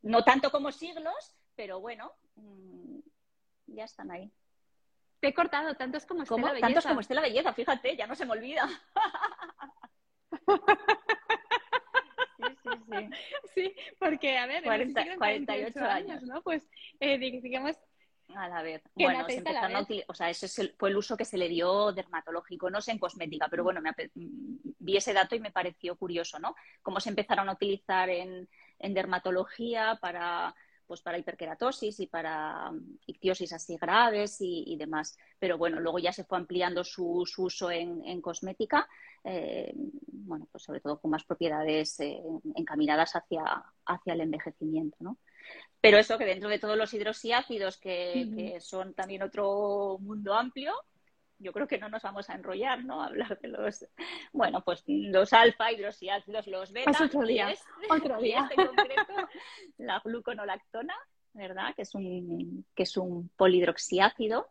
[0.02, 3.00] no tanto como siglos, pero bueno, mmm,
[3.66, 4.30] ya están ahí.
[5.20, 6.46] Te he cortado, tantos como ¿Cómo?
[6.46, 6.66] Estela Belleza.
[6.66, 8.66] Tantos como Estela Belleza, fíjate, ya no se me olvida.
[12.90, 13.11] sí,
[13.55, 16.42] sí, porque, a ver, 40, 48 años, años, ¿no?
[16.42, 16.68] Pues,
[17.00, 17.76] eh, digamos,
[18.35, 18.83] a la vez.
[18.94, 21.38] Bueno, se empezaron a utilizar, o sea, ese es el, fue el uso que se
[21.38, 25.50] le dio dermatológico, no sé en cosmética, pero bueno, me, vi ese dato y me
[25.50, 26.55] pareció curioso, ¿no?
[26.83, 28.48] Cómo se empezaron a utilizar en,
[28.79, 30.55] en dermatología para
[30.90, 35.16] pues para hiperkeratosis y para mm, ictiosis así graves y, demás.
[35.38, 38.88] Pero bueno, luego ya se fue ampliando su, uso en, cosmética,
[39.22, 42.20] eh, bueno, pues sobre todo con más propiedades eh,
[42.57, 43.44] encaminadas hacia,
[43.87, 45.18] hacia el envejecimiento, ¿no?
[45.81, 50.74] Pero eso que dentro de todos los hidroxiácidos, que, que son también otro mundo amplio,
[51.40, 53.03] yo creo que no nos vamos a enrollar, ¿no?
[53.03, 53.87] A hablar de los,
[54.33, 56.92] bueno, pues los alfa hidroxiácidos, los beta.
[56.92, 58.48] Pues otro día, este, otro día.
[58.50, 59.14] Este concreto,
[59.79, 60.94] la gluconolactona,
[61.33, 61.74] ¿verdad?
[61.74, 64.48] Que es un, que es un polihidroxiácido.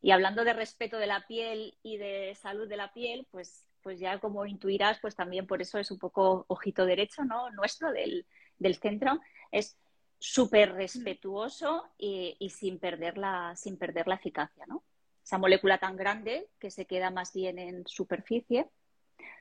[0.00, 3.98] Y hablando de respeto de la piel y de salud de la piel, pues, pues
[3.98, 7.50] ya como intuirás, pues también por eso es un poco ojito derecho, ¿no?
[7.50, 8.26] Nuestro del,
[8.58, 9.18] del centro.
[9.50, 9.78] Es
[10.20, 14.84] súper respetuoso y, y, sin, perder la, sin perder la eficacia, ¿no?
[15.28, 18.66] Esa molécula tan grande que se queda más bien en superficie.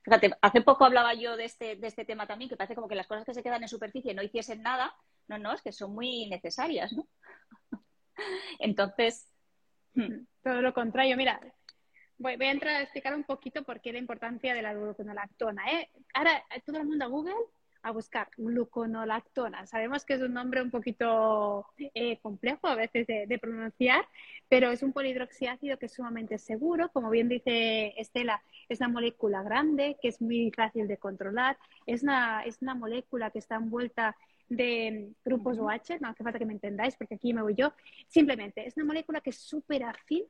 [0.03, 2.95] Fíjate, hace poco hablaba yo de este, de este tema también, que parece como que
[2.95, 4.93] las cosas que se quedan en superficie no hiciesen nada.
[5.29, 7.07] No, no, es que son muy necesarias, ¿no?
[8.59, 9.31] Entonces.
[9.93, 10.25] Hmm.
[10.43, 11.39] Todo lo contrario, mira,
[12.17, 15.71] voy, a entrar a explicar un poquito por qué la importancia de la gluconolactona.
[15.71, 15.89] ¿eh?
[16.13, 17.45] Ahora, todo el mundo a Google
[17.81, 19.65] a buscar gluconolactona.
[19.65, 24.05] Sabemos que es un nombre un poquito eh, complejo a veces de, pronunciar,
[24.49, 26.89] pero es un polihidroxiácido que es sumamente seguro.
[26.91, 31.57] Como bien dice Estela, es una molécula grande que es muy fácil de controlar.
[31.85, 34.15] Es una, es una molécula que está envuelta
[34.49, 37.73] de grupos OH, no hace falta que me entendáis porque aquí me voy yo.
[38.07, 40.23] Simplemente es una molécula que es súper afín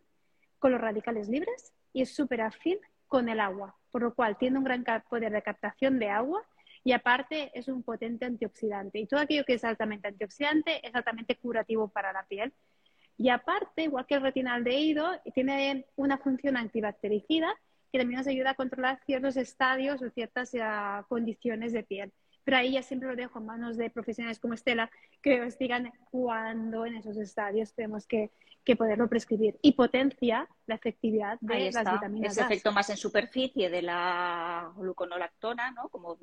[0.59, 4.57] con los radicales libres y es súper afín con el agua, por lo cual tiene
[4.57, 6.43] un gran poder de captación de agua
[6.87, 8.97] y aparte es un potente antioxidante.
[8.97, 12.53] Y todo aquello que es altamente antioxidante es altamente curativo para la piel.
[13.17, 17.53] Y aparte, igual que el retinaldehído, tiene una función antibactericida
[17.91, 22.13] que también nos ayuda a controlar ciertos estadios o ciertas uh, condiciones de piel.
[22.47, 24.89] Pero ahí ya siempre lo dejo en manos de profesionales como Estela
[25.21, 28.31] que os digan cuándo en esos estadios tenemos que
[28.67, 33.69] que poderlo prescribir y potencia la efectividad de las vitaminas Ese efecto más en superficie
[33.69, 35.87] de la gluconolactona, ¿no?
[35.87, 36.17] Como,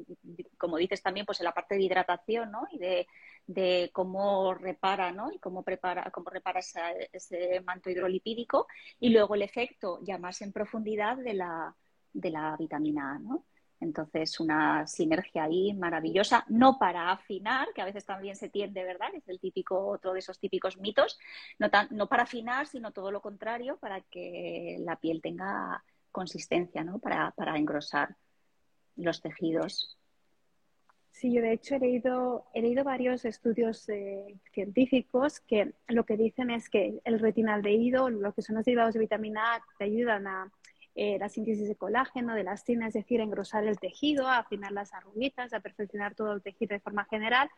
[0.59, 2.67] como dices también, pues en la parte de hidratación, ¿no?
[2.71, 3.07] Y de,
[3.47, 5.33] de cómo repara, ¿no?
[5.33, 8.67] Y cómo prepara, cómo repara ese, manto hidrolipídico.
[9.01, 11.75] Y luego el efecto ya más en profundidad de la,
[12.13, 13.47] de la vitamina A, ¿no?
[13.85, 19.09] Entonces, una sinergia ahí maravillosa, no para afinar, que a veces también se tiende, ¿verdad?
[19.15, 21.19] Es el típico, otro de esos típicos mitos,
[21.59, 26.99] no, no para afinar, sino todo lo contrario, para que la piel tenga consistencia, ¿no?
[26.99, 28.17] Para, para engrosar
[28.97, 29.99] los tejidos.
[31.11, 36.17] Sí, yo de hecho he leído, he leído varios estudios eh, científicos que lo que
[36.17, 40.27] dicen es que el retinaldehído, lo que son los derivados de vitamina A, te ayudan
[40.27, 40.53] a
[40.97, 44.95] eh, la síntesis de colágeno, de elastina, es decir, engrosar el tejido, a afinar las
[44.95, 47.51] arruguitas, a perfeccionar todo el tejido de forma general.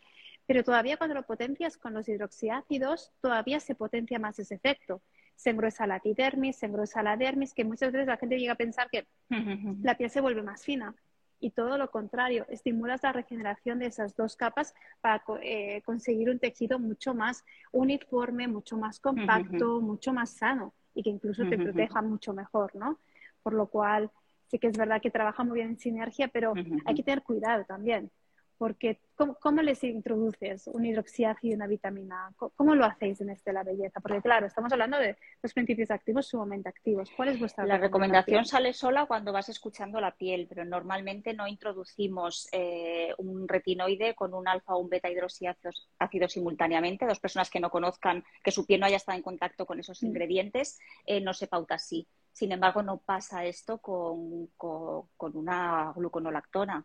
[0.46, 5.02] Pero todavía cuando lo potencias con los hidroxiácidos, todavía se potencia más ese efecto.
[5.34, 8.56] Se engrosa la epidermis, se engrosa la dermis, que muchas veces la gente llega a
[8.56, 9.06] pensar que
[9.82, 10.94] la piel se vuelve más fina.
[11.38, 16.38] Y todo lo contrario, estimulas la regeneración de esas dos capas para eh, conseguir un
[16.38, 22.00] tejido mucho más uniforme, mucho más compacto, mucho más sano y que incluso te proteja
[22.00, 22.98] mucho mejor, ¿no?
[23.46, 24.10] Por lo cual
[24.48, 26.52] sí que es verdad que trabaja muy bien en sinergia, pero
[26.84, 28.10] hay que tener cuidado también,
[28.58, 32.50] porque ¿cómo, les introduces un hidroxiácido y una vitamina A?
[32.56, 34.00] ¿Cómo, lo hacéis en este La Belleza?
[34.00, 37.08] Porque claro, estamos hablando de los principios activos sumamente activos.
[37.16, 41.46] ¿Cuál es vuestra La recomendación sale sola cuando vas escuchando la piel, pero normalmente no
[41.46, 47.06] introducimos eh, un retinoide con un alfa o un beta hidroxiácido simultáneamente.
[47.06, 50.02] Dos personas que no conozcan, que su piel no haya estado en contacto con esos
[50.02, 50.06] mm.
[50.06, 52.08] ingredientes, eh, no se pauta así.
[52.36, 56.84] Sin embargo, no pasa esto con, con una gluconolactona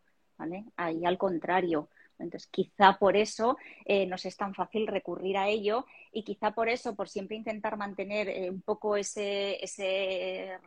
[0.77, 1.89] Ahí al contrario.
[2.17, 6.69] Entonces, quizá por eso eh, nos es tan fácil recurrir a ello y quizá por
[6.69, 9.59] eso, por siempre intentar mantener eh, un poco ese,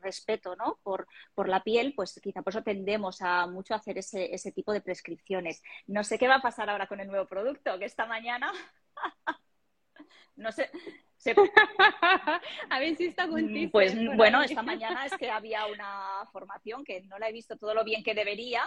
[0.03, 0.81] respeto ¿no?
[0.83, 1.07] por,
[1.49, 5.63] la piel, pues quizá por eso tendemos a mucho hacer ese, ese tipo de prescripciones.
[5.87, 8.53] No sé qué va a pasar ahora con el nuevo producto, que esta mañana,
[10.37, 10.71] no sé,
[12.71, 17.03] a ver si está mm, Pues bueno, esta mañana es que había una formación que
[17.03, 18.63] no la he visto todo lo bien que debería,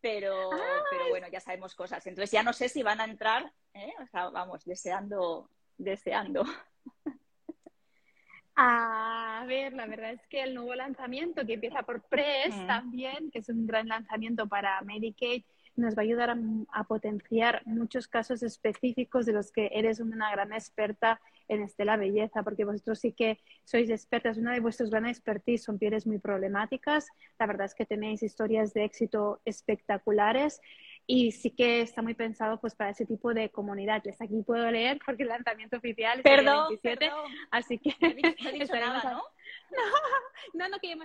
[0.00, 0.50] pero,
[0.90, 2.06] pero bueno, ya sabemos cosas.
[2.06, 3.92] Entonces ya no sé si van a entrar, ¿eh?
[4.02, 6.44] o sea, vamos, deseando, deseando.
[8.54, 13.38] A ver, la verdad es que el nuevo lanzamiento que empieza por Press también, que
[13.38, 15.44] es un gran lanzamiento para Medicaid,
[15.76, 20.52] nos va a ayudar a, potenciar muchos casos específicos de los que eres una gran
[20.52, 24.38] experta en Estela Belleza, porque vosotros sí que sois expertas.
[24.38, 27.08] Una de vuestras grandes expertise son pieles muy problemáticas.
[27.38, 30.60] La verdad es que tenéis historias de éxito espectaculares
[31.06, 34.20] y sí que está muy pensado pues para ese tipo de comunidades.
[34.20, 37.10] Aquí puedo leer porque el lanzamiento oficial es el 27,
[37.50, 37.94] así que
[38.70, 38.94] ¿no?
[38.94, 39.22] No, no,
[40.80, 40.96] que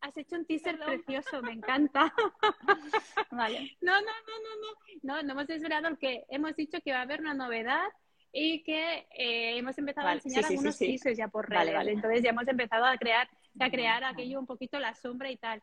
[0.00, 2.12] has hecho un teaser precioso, me encanta.
[3.30, 3.76] Vale.
[3.80, 7.02] No, no, no, no, no, no, no hemos esperado que hemos dicho que va a
[7.02, 7.86] haber una novedad
[8.32, 11.74] y que eh, hemos empezado a enseñar algunos teasers ya por redes.
[11.88, 15.62] Entonces ya hemos empezado a crear, a crear aquello un poquito la sombra y tal.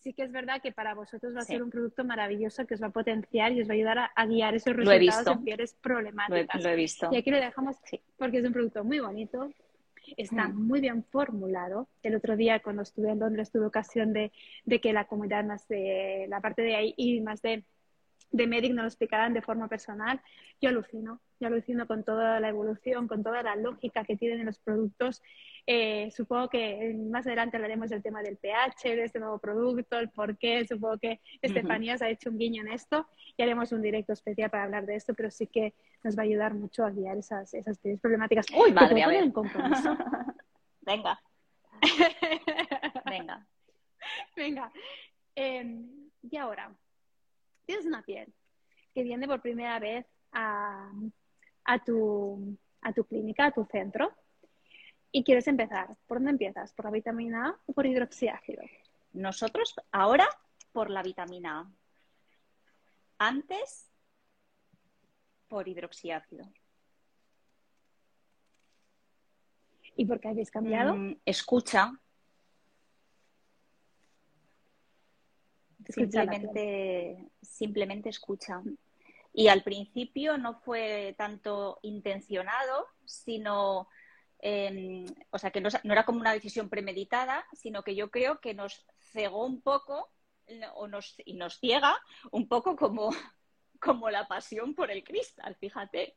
[0.00, 2.82] Sí que es verdad que para vosotros va a ser un producto maravilloso que os
[2.82, 6.62] va a potenciar y os va a ayudar a, guiar esos resultados en pieles problemáticas.
[6.62, 7.08] Lo he visto.
[7.10, 7.76] Y aquí lo dejamos
[8.16, 9.52] porque es un producto muy bonito,
[10.16, 10.66] está mm.
[10.66, 11.88] muy bien formulado.
[12.02, 14.32] El otro día cuando estuve en Londres tuve ocasión de,
[14.64, 17.64] de que la comunidad más de la parte de ahí y más de
[18.30, 20.20] de Medic nos lo explicaran de forma personal,
[20.60, 24.58] yo alucino, yo alucino con toda la evolución, con toda la lógica que tienen los
[24.58, 25.22] productos.
[25.66, 30.10] Eh, supongo que más adelante hablaremos del tema del pH, de este nuevo producto, el
[30.10, 30.66] por qué.
[30.66, 34.50] Supongo que Estefanía se ha hecho un guiño en esto y haremos un directo especial
[34.50, 37.52] para hablar de esto, pero sí que nos va a ayudar mucho a guiar esas,
[37.54, 38.46] esas problemáticas.
[38.56, 39.02] ¡Uy, madre!
[39.02, 39.32] A ver.
[40.80, 41.20] Venga.
[43.04, 43.46] Venga.
[44.36, 44.72] Venga.
[45.34, 46.74] Em, y ahora,
[47.66, 48.32] tienes una piel
[48.94, 50.90] que viene por primera vez a,
[51.78, 54.10] tu, a tu clínica, a tu centro,
[55.12, 56.72] y quieres empezar, ¿por dónde empiezas?
[56.72, 58.62] ¿Por la vitamina A o por hidroxiácido?
[59.12, 60.28] Nosotros ahora
[60.72, 63.28] por la vitamina A.
[63.28, 63.90] Antes
[65.48, 66.44] por hidroxiácido.
[69.96, 70.94] ¿Y por qué habéis cambiado?
[70.94, 71.92] Mm, escucha,
[75.88, 78.62] simplemente, simplemente escucha.
[79.38, 83.88] Y al principio no fue tanto intencionado, sino,
[84.40, 88.52] em, o sea, que no, era como una decisión premeditada, sino que yo creo que
[88.52, 90.10] nos cegó un poco
[90.74, 91.96] o nos, y nos ciega
[92.32, 93.10] un poco como,
[93.80, 96.16] como la pasión por el cristal, fíjate,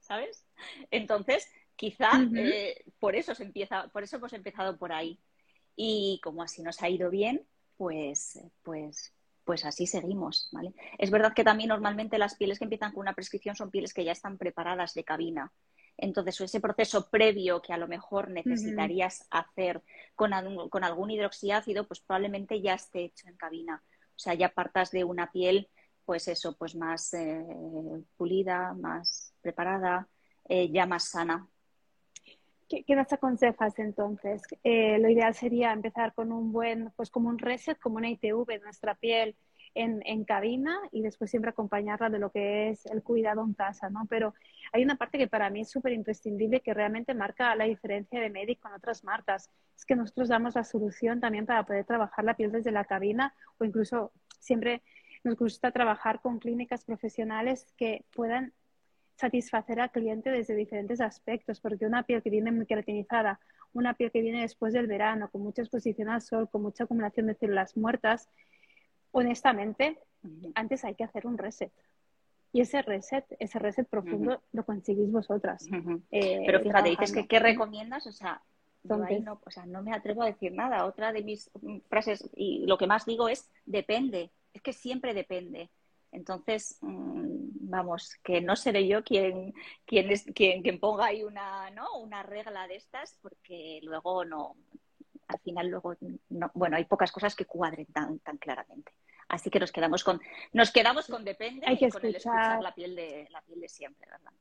[0.00, 0.46] ¿sabes?
[0.90, 5.18] Entonces, quizá eh, por eso se empieza, por eso hemos empezado por ahí.
[5.74, 7.46] Y como así nos ha ido bien,
[7.78, 10.72] pues, pues, pues así seguimos, ¿vale?
[10.98, 14.04] Es verdad que también normalmente las pieles que empiezan con una prescripción son pieles que
[14.04, 15.52] ya están preparadas de cabina.
[15.98, 19.82] Entonces, ese proceso previo que a lo mejor necesitarías hacer
[20.14, 23.82] con, algún hidroxiácido, pues probablemente ya esté hecho en cabina.
[24.08, 25.68] O sea, ya partas de una piel,
[26.04, 27.44] pues eso, pues más eh,
[28.16, 30.08] pulida, más preparada,
[30.48, 31.46] eh, ya más sana.
[32.86, 34.42] ¿Qué, nos aconsejas entonces?
[34.64, 38.46] Eh, lo ideal sería empezar con un buen, pues como un reset, como una ITV
[38.46, 39.36] de nuestra piel
[39.74, 44.06] en, cabina y después siempre acompañarla de lo que es el cuidado en casa, ¿no?
[44.08, 44.34] Pero
[44.72, 48.30] hay una parte que para mí es súper imprescindible que realmente marca la diferencia de
[48.30, 49.50] Medic con otras marcas.
[49.76, 53.34] Es que nosotros damos la solución también para poder trabajar la piel desde la cabina
[53.58, 54.82] o incluso siempre
[55.24, 58.54] nos gusta trabajar con clínicas profesionales que puedan
[59.16, 63.40] satisfacer al cliente desde diferentes aspectos, porque una piel que viene muy queratinizada,
[63.72, 67.26] una piel que viene después del verano, con mucha exposición al sol, con mucha acumulación
[67.26, 68.28] de células muertas,
[69.12, 69.98] honestamente,
[70.54, 71.72] antes hay que hacer un reset.
[72.52, 75.66] Y ese reset, ese reset profundo, lo conseguís vosotras.
[76.10, 78.06] Eh, Pero fíjate, dices que ¿qué recomiendas?
[78.06, 78.42] O sea,
[78.84, 80.84] no, o sea, no me atrevo a decir nada.
[80.84, 81.50] Otra de mis
[81.88, 84.30] frases, y lo que más digo es depende.
[84.52, 85.70] Es que siempre depende.
[86.10, 87.31] Entonces, mm,
[87.72, 89.54] vamos, que no seré yo quien,
[89.84, 91.98] quien, es, quien, quien ponga ahí una, ¿no?
[91.98, 94.56] una regla de estas, porque luego no,
[95.26, 95.96] al final luego,
[96.28, 98.92] no, bueno, hay pocas cosas que cuadren tan, tan claramente.
[99.28, 100.20] Así que nos quedamos con,
[100.52, 103.60] nos quedamos con depende hay que y con el escuchar la piel de, la piel
[103.60, 104.32] de siempre, ¿verdad?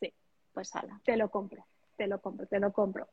[0.00, 0.14] Sí.
[0.52, 0.98] Pues ala.
[1.04, 1.66] Te lo compro,
[1.96, 3.08] te lo compro, te lo compro.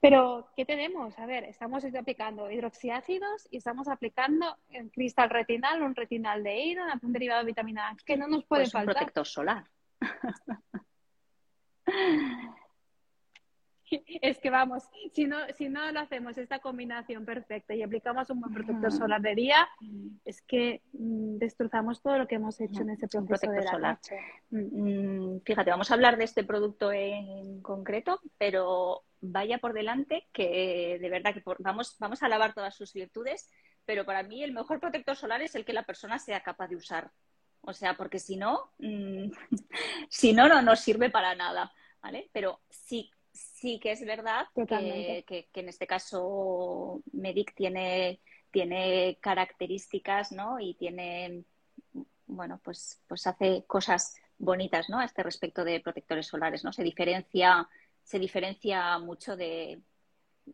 [0.00, 1.18] Pero, ¿qué tenemos?
[1.18, 4.56] A ver, estamos aplicando hidroxiácidos y estamos aplicando
[4.92, 8.62] cristal retinal, un retinal de hidro, un derivado de vitamina A, que no nos puede
[8.62, 8.94] pues faltar.
[8.94, 9.64] Un protector solar.
[14.22, 18.40] Es que vamos, si no, si no lo hacemos esta combinación perfecta y aplicamos un
[18.40, 19.68] buen protector solar de día,
[20.24, 23.98] es que mm, destrozamos todo lo que hemos hecho en ese proceso de la solar.
[24.50, 25.36] Mm.
[25.36, 30.98] Mm, fíjate, vamos a hablar de este producto en concreto, pero vaya por delante que
[31.00, 33.50] de verdad que vamos, vamos a alabar todas sus virtudes,
[33.84, 36.76] pero para mí el mejor protector solar es el que la persona sea capaz de
[36.76, 37.10] usar.
[37.62, 38.72] O sea, porque si no,
[40.08, 41.72] si no, no nos sirve para nada.
[42.02, 42.30] ¿Vale?
[42.32, 43.10] Pero sí
[43.60, 50.58] sí que es verdad que, en este caso Medic tiene, tiene características, ¿no?
[50.58, 51.44] Y tiene,
[52.26, 54.98] bueno, pues, pues hace cosas bonitas, ¿no?
[54.98, 56.72] A este respecto de protectores solares, ¿no?
[56.72, 57.68] Se diferencia,
[58.02, 59.82] se diferencia mucho de,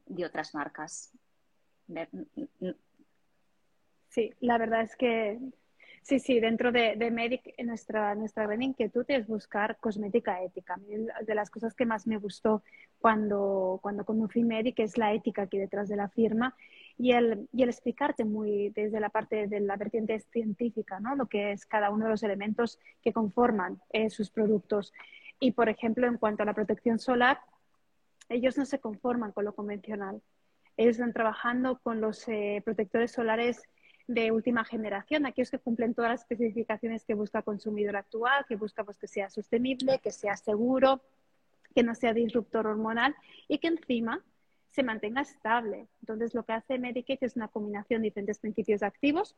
[0.07, 1.13] de otras marcas.
[4.09, 5.39] Sí, la verdad es que
[6.07, 10.79] Sí, sí, dentro de, de Medic, nuestra, nuestra gran inquietud es buscar cosmética ética.
[11.23, 12.63] De las cosas que más me gustó
[13.01, 16.55] cuando, cuando conocí Medic es la ética aquí detrás de la firma
[16.97, 21.17] y el, y el explicarte muy desde la parte de la vertiente científica, ¿no?
[21.17, 24.93] Lo que es cada uno de los elementos que conforman eh, sus productos.
[25.41, 27.41] Y, por ejemplo, en cuanto a la protección solar,
[28.29, 30.23] ellos no se conforman con lo convencional.
[30.77, 33.61] Ellos están trabajando con los eh, protectores solares
[34.07, 38.57] de última generación, aquellos que cumplen todas las especificaciones que busca el consumidor actual, que
[38.57, 41.03] busca pues, que sea sostenible, que sea seguro,
[41.75, 43.15] que no sea disruptor hormonal
[43.49, 44.25] y que encima
[44.71, 45.89] se mantenga estable.
[46.01, 49.35] Entonces, lo que hace Medicaid es una combinación de diferentes principios activos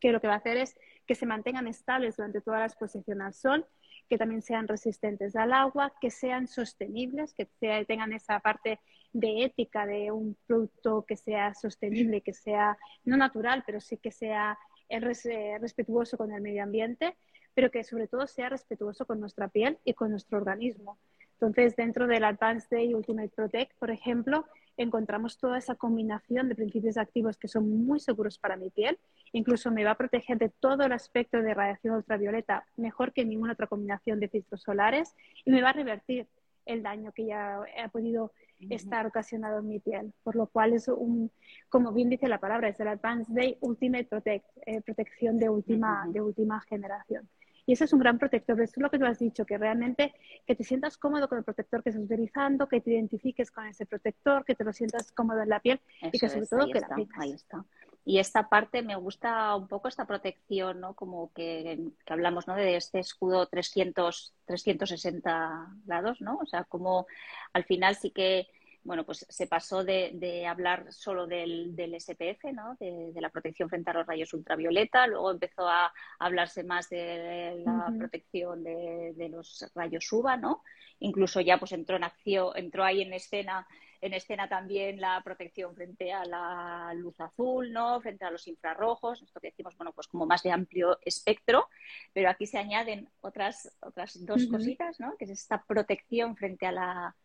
[0.00, 3.22] que lo que va a hacer es que se mantengan estables durante toda la exposición
[3.22, 3.66] al sol
[4.08, 7.46] que también sean resistentes al agua, que sean sostenibles, que
[7.86, 8.80] tengan esa parte
[9.12, 14.10] de ética de un producto que sea sostenible, que sea no natural, pero sí que
[14.10, 17.16] sea eh, eh, respetuoso con el medio ambiente,
[17.54, 20.98] pero que sobre todo sea respetuoso con nuestra piel y con nuestro organismo.
[21.32, 24.46] Entonces, dentro del Advanced Day Ultimate Protect, por ejemplo,
[24.76, 28.98] encontramos toda esa combinación de principios activos que son muy seguros para mi piel.
[29.32, 33.52] Incluso me va a proteger de todo el aspecto de radiación ultravioleta mejor que ninguna
[33.52, 35.14] otra combinación de filtros solares
[35.44, 36.26] y me va a revertir
[36.66, 38.32] el daño que ya ha podido
[38.70, 40.12] estar ocasionado en mi piel.
[40.22, 41.30] Por lo cual es un,
[41.68, 46.06] como bien dice la palabra, es el Advanced Day Ultimate Protect, eh, protección de última,
[46.08, 47.28] de última generación.
[47.66, 48.60] Y ese es un gran protector.
[48.60, 50.14] Eso es lo que tú has dicho, que realmente
[50.46, 53.86] que te sientas cómodo con el protector que estás utilizando, que te identifiques con ese
[53.86, 56.88] protector, que te lo sientas cómodo en la piel y que sobre todo que la
[57.18, 57.64] Ahí está.
[58.04, 60.94] Y esta parte me gusta un poco esta protección, ¿no?
[60.94, 62.54] Como que, que hablamos, ¿no?
[62.54, 66.38] De este escudo 300, 360 grados, ¿no?
[66.40, 67.08] O sea, como
[67.52, 68.46] al final sí que
[68.86, 72.76] bueno, pues se pasó de, hablar solo del, SPF, ¿no?
[72.78, 77.92] De, la protección frente a los rayos ultravioleta, luego empezó a hablarse más de la
[77.98, 80.62] protección de, los rayos UVA, ¿no?
[81.00, 83.66] Incluso ya pues entró en acción, entró ahí en escena,
[84.00, 88.00] en escena también la protección frente a la luz azul, ¿no?
[88.00, 91.68] Frente a los infrarrojos, esto que decimos, bueno, pues como más de amplio espectro,
[92.12, 95.16] pero aquí se añaden otras, otras dos cositas, ¿no?
[95.16, 97.16] Que es esta protección frente a la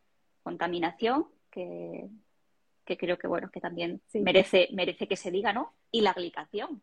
[0.42, 2.10] contaminación que,
[2.86, 5.74] creo que bueno, que también merece, merece que se diga, ¿no?
[5.92, 6.82] Y la glicación.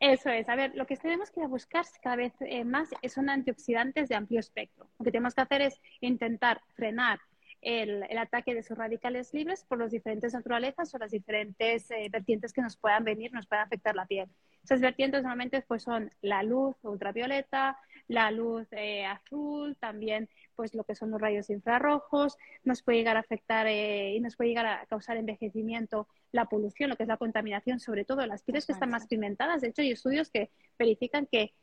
[0.00, 0.48] Eso es.
[0.48, 4.38] A ver, lo que tenemos que buscar cada vez eh, más son antioxidantes de amplio
[4.38, 4.88] espectro.
[4.98, 7.20] Lo que tenemos que hacer es intentar frenar
[7.60, 12.52] el, ataque de esos radicales libres por las diferentes naturalezas o las diferentes eh, vertientes
[12.52, 14.28] que nos puedan venir, nos puedan afectar la piel.
[14.68, 20.84] Esas vertientes normalmente pues, son la luz ultravioleta, la luz eh, azul, también pues lo
[20.84, 24.66] que son los rayos infrarrojos, nos puede llegar a afectar eh, y nos puede llegar
[24.66, 28.72] a causar envejecimiento la polución, lo que es la contaminación, sobre todo las pieles que
[28.72, 29.62] están más pigmentadas.
[29.62, 31.54] De hecho, hay estudios que verifican que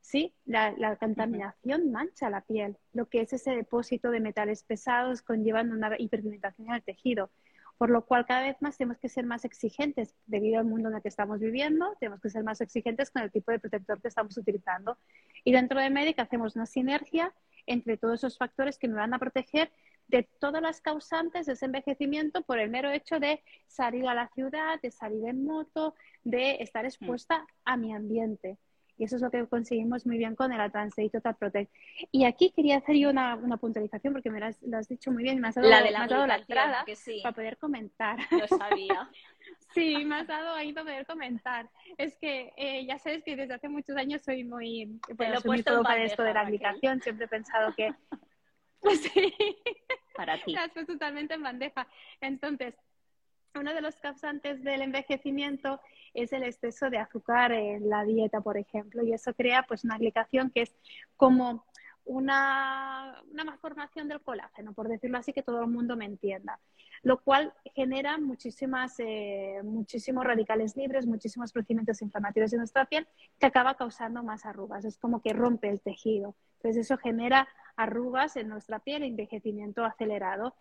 [0.00, 5.76] sí, la, contaminación mancha la piel, lo que es ese depósito de metales pesados conllevando
[5.76, 7.30] una hiperpigmentación en el tejido.
[7.78, 10.96] Por lo cual, cada vez más tenemos que ser más exigentes debido al mundo en
[10.96, 14.08] el que estamos viviendo, tenemos que ser más exigentes con el tipo de protector que
[14.08, 14.98] estamos utilizando.
[15.44, 17.32] Y dentro de Medic hacemos una sinergia
[17.66, 19.70] entre todos esos factores que me van a proteger
[20.08, 24.28] de todas las causantes de ese envejecimiento por el mero hecho de salir a la
[24.28, 26.88] ciudad, de salir en moto, de estar mm.
[26.88, 28.58] expuesta a mi ambiente.
[28.98, 31.72] Y eso es lo que conseguimos muy bien con el Advanced Day Total Protect.
[32.10, 35.48] Y aquí quería hacer yo una, puntualización porque me lo has, dicho muy bien, me
[35.48, 36.02] has dado la, de la,
[36.36, 36.84] entrada
[37.22, 38.18] para poder comentar.
[38.32, 39.08] Lo sabía.
[39.74, 41.70] sí, me has dado ahí para poder comentar.
[41.96, 45.62] Es que eh, ya sabes que desde hace muchos años soy muy, bueno, soy muy
[45.62, 47.00] para esto de la aplicación.
[47.00, 47.94] Siempre he pensado que...
[48.80, 49.34] Pues sí.
[50.16, 50.52] Para ti.
[50.52, 51.86] Las totalmente en bandeja.
[52.20, 52.74] Entonces,
[53.54, 55.80] uno de los causantes del envejecimiento
[56.22, 59.94] es el exceso de azúcar en la dieta, por ejemplo, y eso crea pues una
[59.94, 60.74] aplicación que es
[61.16, 61.64] como
[62.04, 66.58] una, una malformación del colágeno, por decirlo así, que todo el mundo me entienda,
[67.02, 73.06] lo cual genera muchísimas, eh, muchísimos radicales libres, muchísimos procedimientos inflamatorios en nuestra piel
[73.38, 77.46] que acaba causando más arrugas, es como que rompe el tejido, entonces eso genera
[77.76, 80.56] arrugas en nuestra piel, envejecimiento acelerado.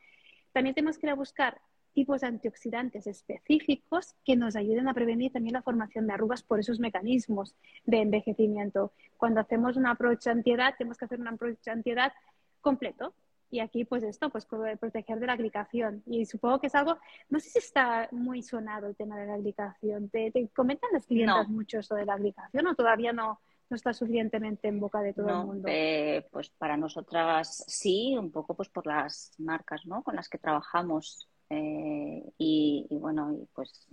[0.52, 1.60] También tenemos que ir a buscar
[1.98, 6.60] tipos de antioxidantes específicos que nos ayuden a prevenir también la formación de arrugas por
[6.60, 8.92] esos mecanismos de envejecimiento.
[9.18, 12.14] Cuando hacemos una approach antiedad, tenemos que hacer una approach antiedad
[12.62, 13.16] completo.
[13.50, 16.04] Y aquí, pues esto, pues proteger de la glicación.
[16.06, 19.38] Y supongo que es algo, no sé si está muy sonado el tema de la
[19.38, 20.08] glicación.
[20.10, 23.40] ¿Te, comentan las clientes mucho esto de la glicación o todavía no,
[23.72, 25.68] no está suficientemente en boca de todo el mundo?
[25.68, 30.04] Eh, pues para nosotras sí, un poco pues por las marcas ¿no?
[30.04, 31.28] con las que trabajamos.
[31.50, 33.88] Eh, y, bueno, y pues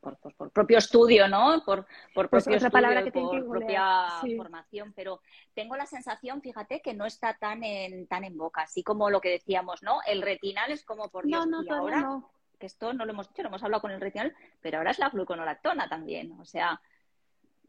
[0.00, 1.62] por, por, propio estudio, ¿no?
[1.64, 5.20] Por, por pues propio estudio, por propia formación, pero
[5.54, 9.20] tengo la sensación, fíjate, que no está tan en, tan en boca, así como lo
[9.20, 9.98] que decíamos, ¿no?
[10.06, 12.22] El retinal es como por Dios, no, no, y ahora,
[12.58, 14.98] que esto no lo hemos dicho, lo hemos hablado con el retinal, pero ahora es
[14.98, 16.80] la gluconolactona también, o sea,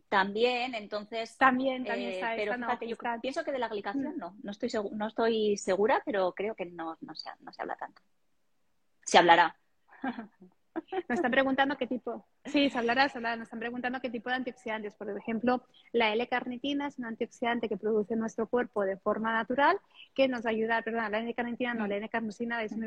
[0.09, 1.35] también, entonces.
[1.37, 4.17] También, también eh, pero fíjate, yo pienso que de la glicación mm.
[4.17, 7.75] no, no estoy, no estoy segura, pero creo que no, no, se, no se habla
[7.75, 8.01] tanto
[9.07, 9.55] se hablará.
[11.09, 12.25] Nos están preguntando qué tipo.
[12.45, 13.35] Sí, se hablará, se hablará.
[13.35, 14.95] Nos están preguntando qué tipo de antioxidantes.
[14.95, 19.79] Por ejemplo, la L-carnitina es un antioxidante que produce nuestro cuerpo de forma natural,
[20.13, 22.83] que nos ayuda, perdón, la L-carnitina no, la L-carnosina es un,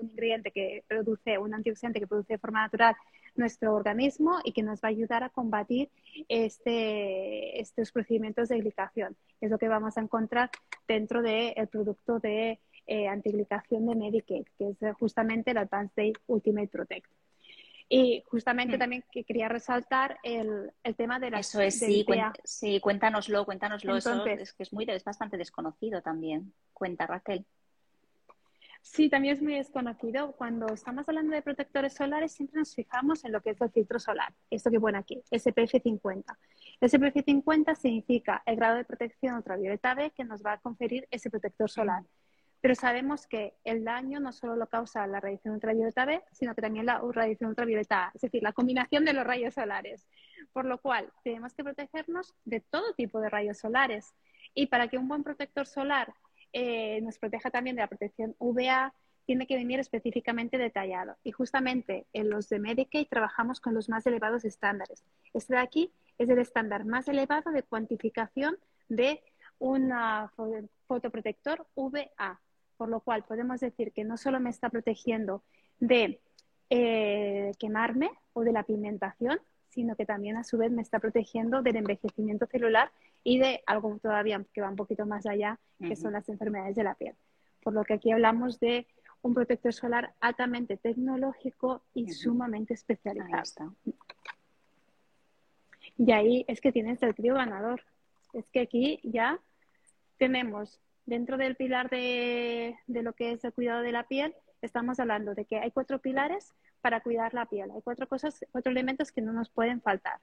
[0.00, 2.96] ingrediente que produce, un antioxidante que produce de forma natural
[3.36, 5.88] nuestro organismo y que nos va a ayudar a combatir
[6.28, 9.16] este, estos procedimientos de glicación.
[9.40, 10.50] Es lo que vamos a encontrar
[10.88, 12.58] dentro del producto de
[12.90, 17.08] eh, antiglicación de Medicaid, que es justamente el Advanced Day Ultimate Protect.
[17.88, 18.80] Y justamente mm.
[18.80, 22.04] también que quería resaltar el, el tema de la Eso es, sí,
[22.42, 23.96] sí, cuéntanoslo, cuéntanoslo.
[23.96, 26.52] eso es que es, muy, es bastante desconocido también.
[26.72, 27.46] Cuenta, Raquel.
[28.82, 30.32] Sí, también es muy desconocido.
[30.32, 34.00] Cuando estamos hablando de protectores solares, siempre nos fijamos en lo que es el filtro
[34.00, 34.34] solar.
[34.50, 36.38] Esto que pone aquí, SPF 50.
[36.80, 41.30] SPF 50 significa el grado de protección ultravioleta B que nos va a conferir ese
[41.30, 42.02] protector solar.
[42.60, 46.60] Pero sabemos que el daño no solo lo causa la radiación ultravioleta B, sino que
[46.60, 50.06] también la radiación ultravioleta A, es decir, la combinación de los rayos solares.
[50.52, 54.14] Por lo cual, tenemos que protegernos de todo tipo de rayos solares.
[54.54, 56.12] Y para que un buen protector solar
[56.52, 58.92] eh, nos proteja también de la protección UVA,
[59.24, 61.16] tiene que venir específicamente detallado.
[61.22, 65.04] Y justamente en los de Medicaid trabajamos con los más elevados estándares.
[65.32, 68.58] Este de aquí es el estándar más elevado de cuantificación
[68.88, 69.22] de
[69.58, 69.92] un
[70.88, 72.40] fotoprotector VA
[72.80, 75.42] por lo cual podemos decir que no solo me está protegiendo
[75.80, 76.18] de
[76.70, 81.60] eh, quemarme o de la pigmentación, sino que también a su vez me está protegiendo
[81.60, 82.90] del envejecimiento celular
[83.22, 86.84] y de algo todavía que va un poquito más allá, que son las enfermedades de
[86.84, 87.14] la piel.
[87.62, 88.86] Por lo que aquí hablamos de
[89.20, 93.74] un protector solar altamente tecnológico y sumamente especializado.
[95.98, 97.82] Y ahí es que tienes el trío ganador.
[98.32, 99.38] Es que aquí ya
[100.16, 104.32] tenemos dentro del pilar de, lo que es el cuidado de la piel,
[104.62, 107.68] estamos hablando de que hay cuatro pilares para cuidar la piel.
[107.72, 110.20] Hay cuatro cosas, cuatro elementos que no nos pueden faltar.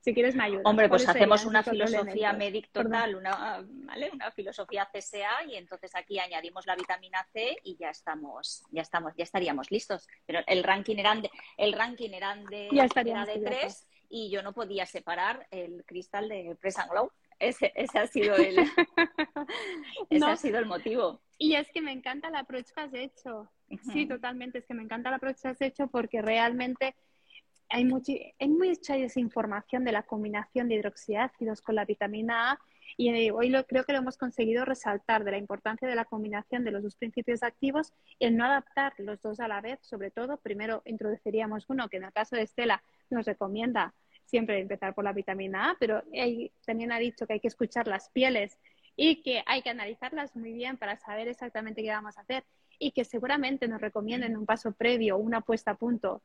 [0.00, 0.66] Si quieres, me ayudas.
[0.66, 4.10] Hombre, pues hacemos una filosofía Medic total, una, ¿vale?
[4.12, 9.14] una filosofía CSA y entonces aquí añadimos la vitamina C y ya estamos, ya estamos,
[9.16, 10.06] ya estaríamos listos.
[10.26, 14.52] Pero el ranking eran de, el ranking eran de, era de tres y yo no
[14.52, 17.10] podía separar el cristal de Press and Glow.
[17.44, 18.56] Ese, ese ha sido el,
[20.10, 21.20] ese ha sido el motivo.
[21.38, 23.50] Y es que me encanta la approach que has hecho.
[23.92, 24.58] Sí, totalmente.
[24.58, 26.94] Es que me encanta la approach que has hecho porque realmente
[27.68, 32.58] hay, mucha, hay mucha desinformación de la combinación de hidroxiácidos con la vitamina A
[32.96, 36.64] y hoy lo, creo que lo hemos conseguido resaltar de la importancia de la combinación
[36.64, 40.10] de los dos principios activos y el no adaptar los dos a la vez, sobre
[40.10, 43.94] todo, primero introduciríamos uno que en el caso de Estela nos recomienda
[44.34, 46.02] siempre empezar por la vitamina A, pero
[46.66, 48.58] también ha dicho que hay que escuchar las pieles
[48.96, 52.42] y que hay que analizarlas muy bien para saber exactamente qué vamos a hacer
[52.80, 56.20] y que seguramente nos recomienden un paso previo, una puesta a punto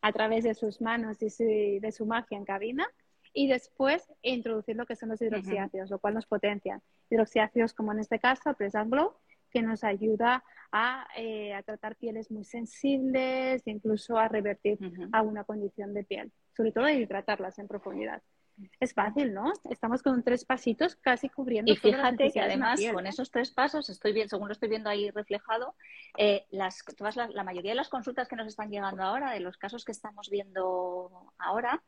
[0.00, 2.88] a través de sus manos y de su magia en cabina
[3.32, 6.80] y después introducir lo que son los hidroxiácidos, lo cual nos potencia.
[7.10, 9.14] Hidroxiácidos como en este caso, Press Glow,
[9.52, 14.78] que nos ayuda a, eh, a, tratar pieles muy sensibles e incluso a revertir
[15.12, 18.22] alguna condición de piel, sobre todo a hidratarlas en profundidad.
[18.80, 19.52] Es fácil, ¿no?
[19.70, 21.72] Estamos con tres pasitos casi cubriendo.
[21.72, 25.10] Y fíjate que además con esos tres pasos, estoy bien, según lo estoy viendo ahí
[25.10, 25.74] reflejado,
[26.18, 29.40] eh, las, todas la, la, mayoría de las consultas que nos están llegando ahora, de
[29.40, 31.82] los casos que estamos viendo ahora,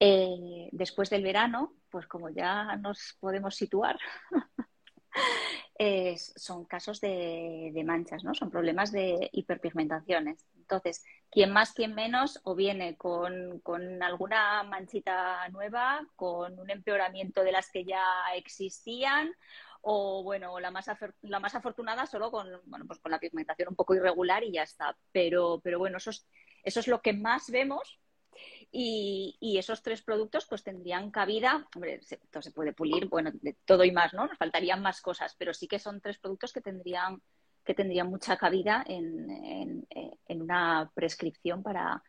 [0.00, 3.98] eh, después del verano, pues como ya nos podemos situar,
[6.36, 8.34] son casos de, manchas, ¿no?
[8.34, 10.44] Son problemas de hiperpigmentaciones.
[10.56, 13.62] Entonces, quien más, quien menos, o viene con,
[14.02, 18.04] alguna manchita nueva, con un empeoramiento de las que ya
[18.34, 19.32] existían,
[19.80, 20.86] o bueno, la más,
[21.22, 24.64] la más afortunada solo con, bueno, pues con la pigmentación un poco irregular y ya
[24.64, 24.96] está.
[25.12, 26.10] Pero, pero bueno, eso
[26.64, 27.98] eso es lo que más vemos
[28.70, 33.84] y, esos tres productos pues tendrían cabida, hombre, se, se puede pulir, bueno, de todo
[33.84, 34.26] y más, ¿no?
[34.26, 37.20] Nos faltarían más cosas, pero sí que son tres productos que tendrían,
[37.64, 39.86] que tendrían mucha cabida en,
[40.28, 42.02] una prescripción para,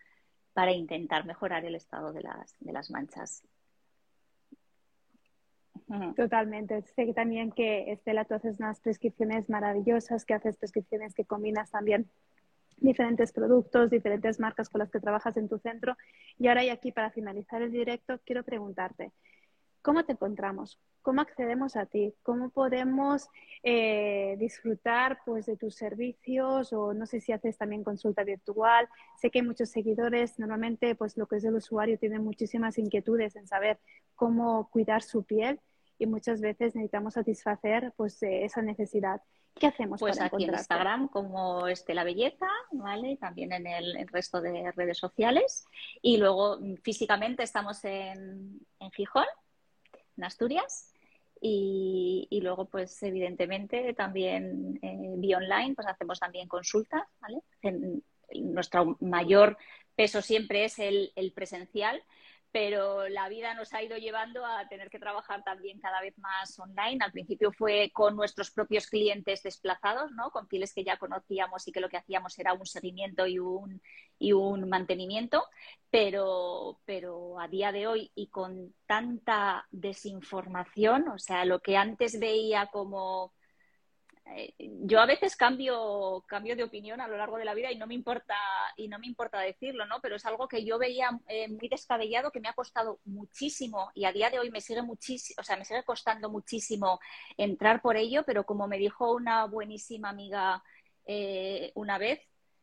[0.53, 3.43] para intentar mejorar el estado de las, de las manchas.
[6.15, 6.83] Totalmente.
[6.95, 12.11] Sé también que Estela, tú haces unas prescripciones maravillosas, que haces prescripciones que combinas también
[12.81, 15.97] diferentes productos, diferentes marcas con las que trabajas en tu centro.
[16.37, 19.11] Y ahora y aquí para finalizar el directo, quiero preguntarte,
[19.81, 20.79] ¿cómo te encontramos?
[21.01, 22.13] ¿Cómo accedemos a ti?
[22.23, 23.29] ¿Cómo podemos
[23.63, 26.73] eh, disfrutar pues, de tus servicios?
[26.73, 28.87] O no sé si haces también consulta virtual.
[29.17, 30.37] Sé que hay muchos seguidores.
[30.39, 33.79] Normalmente, pues lo que es el usuario tiene muchísimas inquietudes en saber
[34.15, 35.59] cómo cuidar su piel
[35.99, 39.21] y muchas veces necesitamos satisfacer pues, esa necesidad.
[39.53, 39.99] ¿Qué hacemos?
[39.99, 43.17] Pues aquí en Instagram como Estela Belleza, ¿vale?
[43.17, 45.65] También en el, resto de redes sociales.
[46.01, 49.25] Y luego mm, físicamente estamos en, en Gijón,
[50.17, 50.93] en Asturias.
[51.41, 57.39] Y, luego, pues evidentemente, también eh, vía online, pues hacemos también consultas, ¿vale?
[58.35, 59.57] nuestro mayor
[59.95, 62.03] peso siempre es el, el presencial,
[62.51, 66.57] pero la vida nos ha ido llevando a tener que trabajar también cada vez más
[66.59, 66.97] online.
[67.03, 70.31] Al principio fue con nuestros propios clientes desplazados, ¿no?
[70.31, 73.81] con pieles que ya conocíamos y que lo que hacíamos era un seguimiento y un,
[74.17, 75.45] y un mantenimiento,
[75.91, 82.19] pero, pero a día de hoy y con tanta desinformación, o sea, lo que antes
[82.19, 83.33] veía como
[84.57, 87.87] yo a veces cambio, cambio de opinión a lo largo de la vida y no
[87.87, 88.35] me importa,
[88.77, 89.99] y no me importa decirlo, ¿no?
[90.01, 94.05] Pero es algo que yo veía eh, muy descabellado, que me ha costado muchísimo y
[94.05, 96.99] a día de hoy me sigue muchísimo, o sea, me sigue costando muchísimo
[97.37, 100.63] entrar por ello, pero como me dijo una buenísima amiga
[101.05, 102.19] eh, una vez,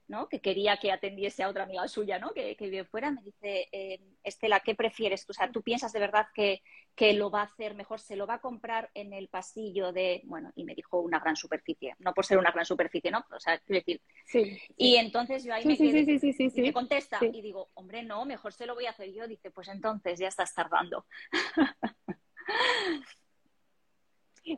[0.09, 0.29] ¿no?
[0.29, 2.33] que quería que atendiese a otra amiga suya, ¿no?
[2.33, 5.25] que, que vive fuera, me dice, eh, Estela, ¿qué prefieres?
[5.29, 6.63] O sea, ¿tú piensas de verdad que,
[6.95, 8.01] que, lo va a hacer mejor?
[8.01, 11.37] ¿Se lo va a comprar en el pasillo de, bueno, y me dijo una gran
[11.37, 13.25] superficie, no por ser una gran superficie, ¿no?
[13.31, 16.19] O sea, quiero decir, sí, y entonces yo ahí me quedé,
[16.55, 19.27] y me contesta, y digo, hombre, no, mejor se lo voy a hacer yo.
[19.27, 21.07] Dice, pues entonces ya estás tardando.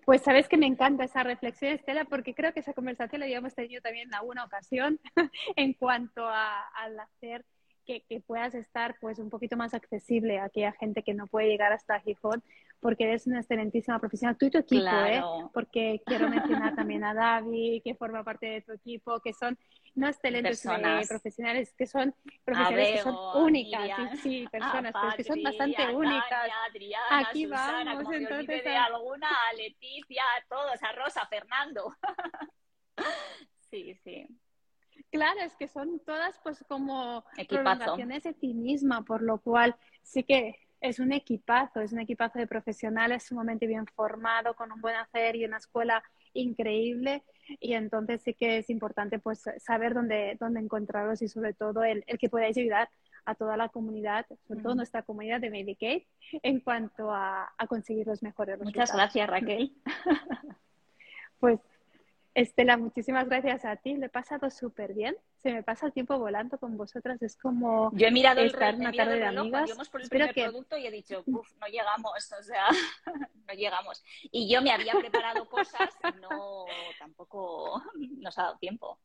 [0.04, 3.54] Pues sabes que me encanta esa reflexión, Estela, porque creo que esa conversación la habíamos
[3.54, 5.00] tenido también en alguna ocasión
[5.56, 7.44] en cuanto a, al hacer
[7.88, 11.48] que, que, puedas estar pues un poquito más accesible a aquella gente que no puede
[11.48, 12.44] llegar hasta Gijón,
[12.80, 14.36] porque eres una excelentísima profesional.
[14.36, 15.22] Tú y tu equipo, ¿eh?
[15.54, 19.58] Porque quiero mencionar también a David, que forma parte de tu equipo, que son
[19.94, 22.14] no excelentes eh, profesionales, que son
[22.44, 26.50] profesionales que son únicas, sí, sí, personas, pero que son bastante únicas.
[26.68, 28.64] Adriana, Aquí Susana, vamos, entonces.
[28.64, 31.96] De alguna, a Leticia, a todos, a Rosa, Fernando.
[33.70, 34.28] sí, sí.
[35.10, 40.22] Claro, es que son todas pues como prolongaciones de ti misma, por lo cual sí
[40.22, 44.96] que es un equipazo, es un equipazo de profesionales sumamente bien formado, con un buen
[44.96, 46.02] hacer y una escuela
[46.34, 47.24] increíble
[47.60, 52.04] y entonces sí que es importante pues saber dónde, dónde encontrarlos y sobre todo el,
[52.06, 52.90] el que podáis ayudar
[53.24, 56.02] a toda la comunidad, sobre todo nuestra comunidad de Medicaid,
[56.42, 58.90] en cuanto a, a conseguir los mejores resultados.
[58.90, 59.72] Muchas gracias, Raquel.
[61.40, 61.60] pues
[62.34, 63.94] Estela, muchísimas gracias a ti.
[63.96, 65.16] Le he pasado súper bien.
[65.38, 67.20] Se me pasa el tiempo volando con vosotras.
[67.22, 69.88] Es como yo he mirado estar el, una tarde de amigas.
[69.88, 72.66] por el primer producto y he dicho, no llegamos, o sea,
[73.48, 74.04] no llegamos.
[74.30, 76.66] Y yo me había preparado cosas, no,
[76.98, 78.98] tampoco nos ha dado tiempo.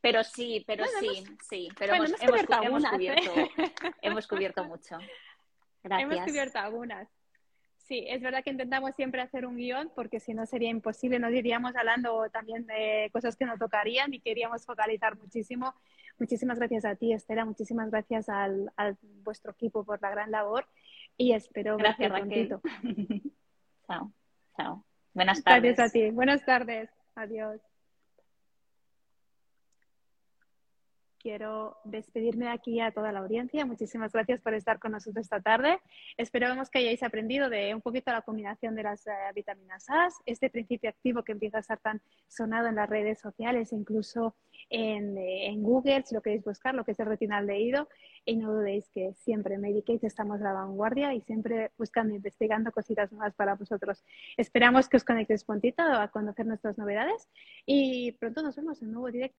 [0.00, 1.68] Pero sí, pero sí, sí.
[1.78, 3.32] Pero hemos, cubierto, hemos, cubierto,
[4.02, 4.98] hemos cubierto mucho.
[5.82, 6.12] Gracias.
[6.12, 7.08] Hemos cubierto algunas.
[7.86, 11.32] Sí, es verdad que intentamos siempre hacer un guion porque si no sería imposible, nos
[11.32, 15.72] iríamos hablando también de cosas que nos tocarían y queríamos focalizar muchísimo.
[16.18, 20.66] Muchísimas gracias a ti, Estela, muchísimas gracias al, al vuestro equipo por la gran labor
[21.16, 22.48] y espero gracias, Raquel.
[23.86, 24.12] chao,
[24.56, 24.84] chao.
[25.14, 25.76] Buenas tardes.
[25.76, 26.10] Gracias a ti.
[26.10, 26.90] Buenas tardes.
[27.14, 27.60] Adiós.
[31.26, 33.66] Quiero despedirme aquí a toda la audiencia.
[33.66, 35.80] Muchísimas gracias por estar con nosotros esta tarde.
[36.16, 40.50] Esperamos que hayáis aprendido de un poquito la combinación de las eh, vitaminas A, este
[40.50, 44.36] principio activo que empieza a estar tan sonado en las redes sociales, incluso
[44.70, 47.88] en, eh, en, Google, si lo queréis buscar, lo que es el retinal leído.
[48.24, 52.70] Y no dudéis que siempre Medicate estamos a la vanguardia y siempre buscando e investigando
[52.70, 54.04] cositas nuevas para vosotros.
[54.36, 57.28] Esperamos que os conectéis prontito a conocer nuestras novedades
[57.64, 59.34] y pronto nos vemos en un nuevo directo.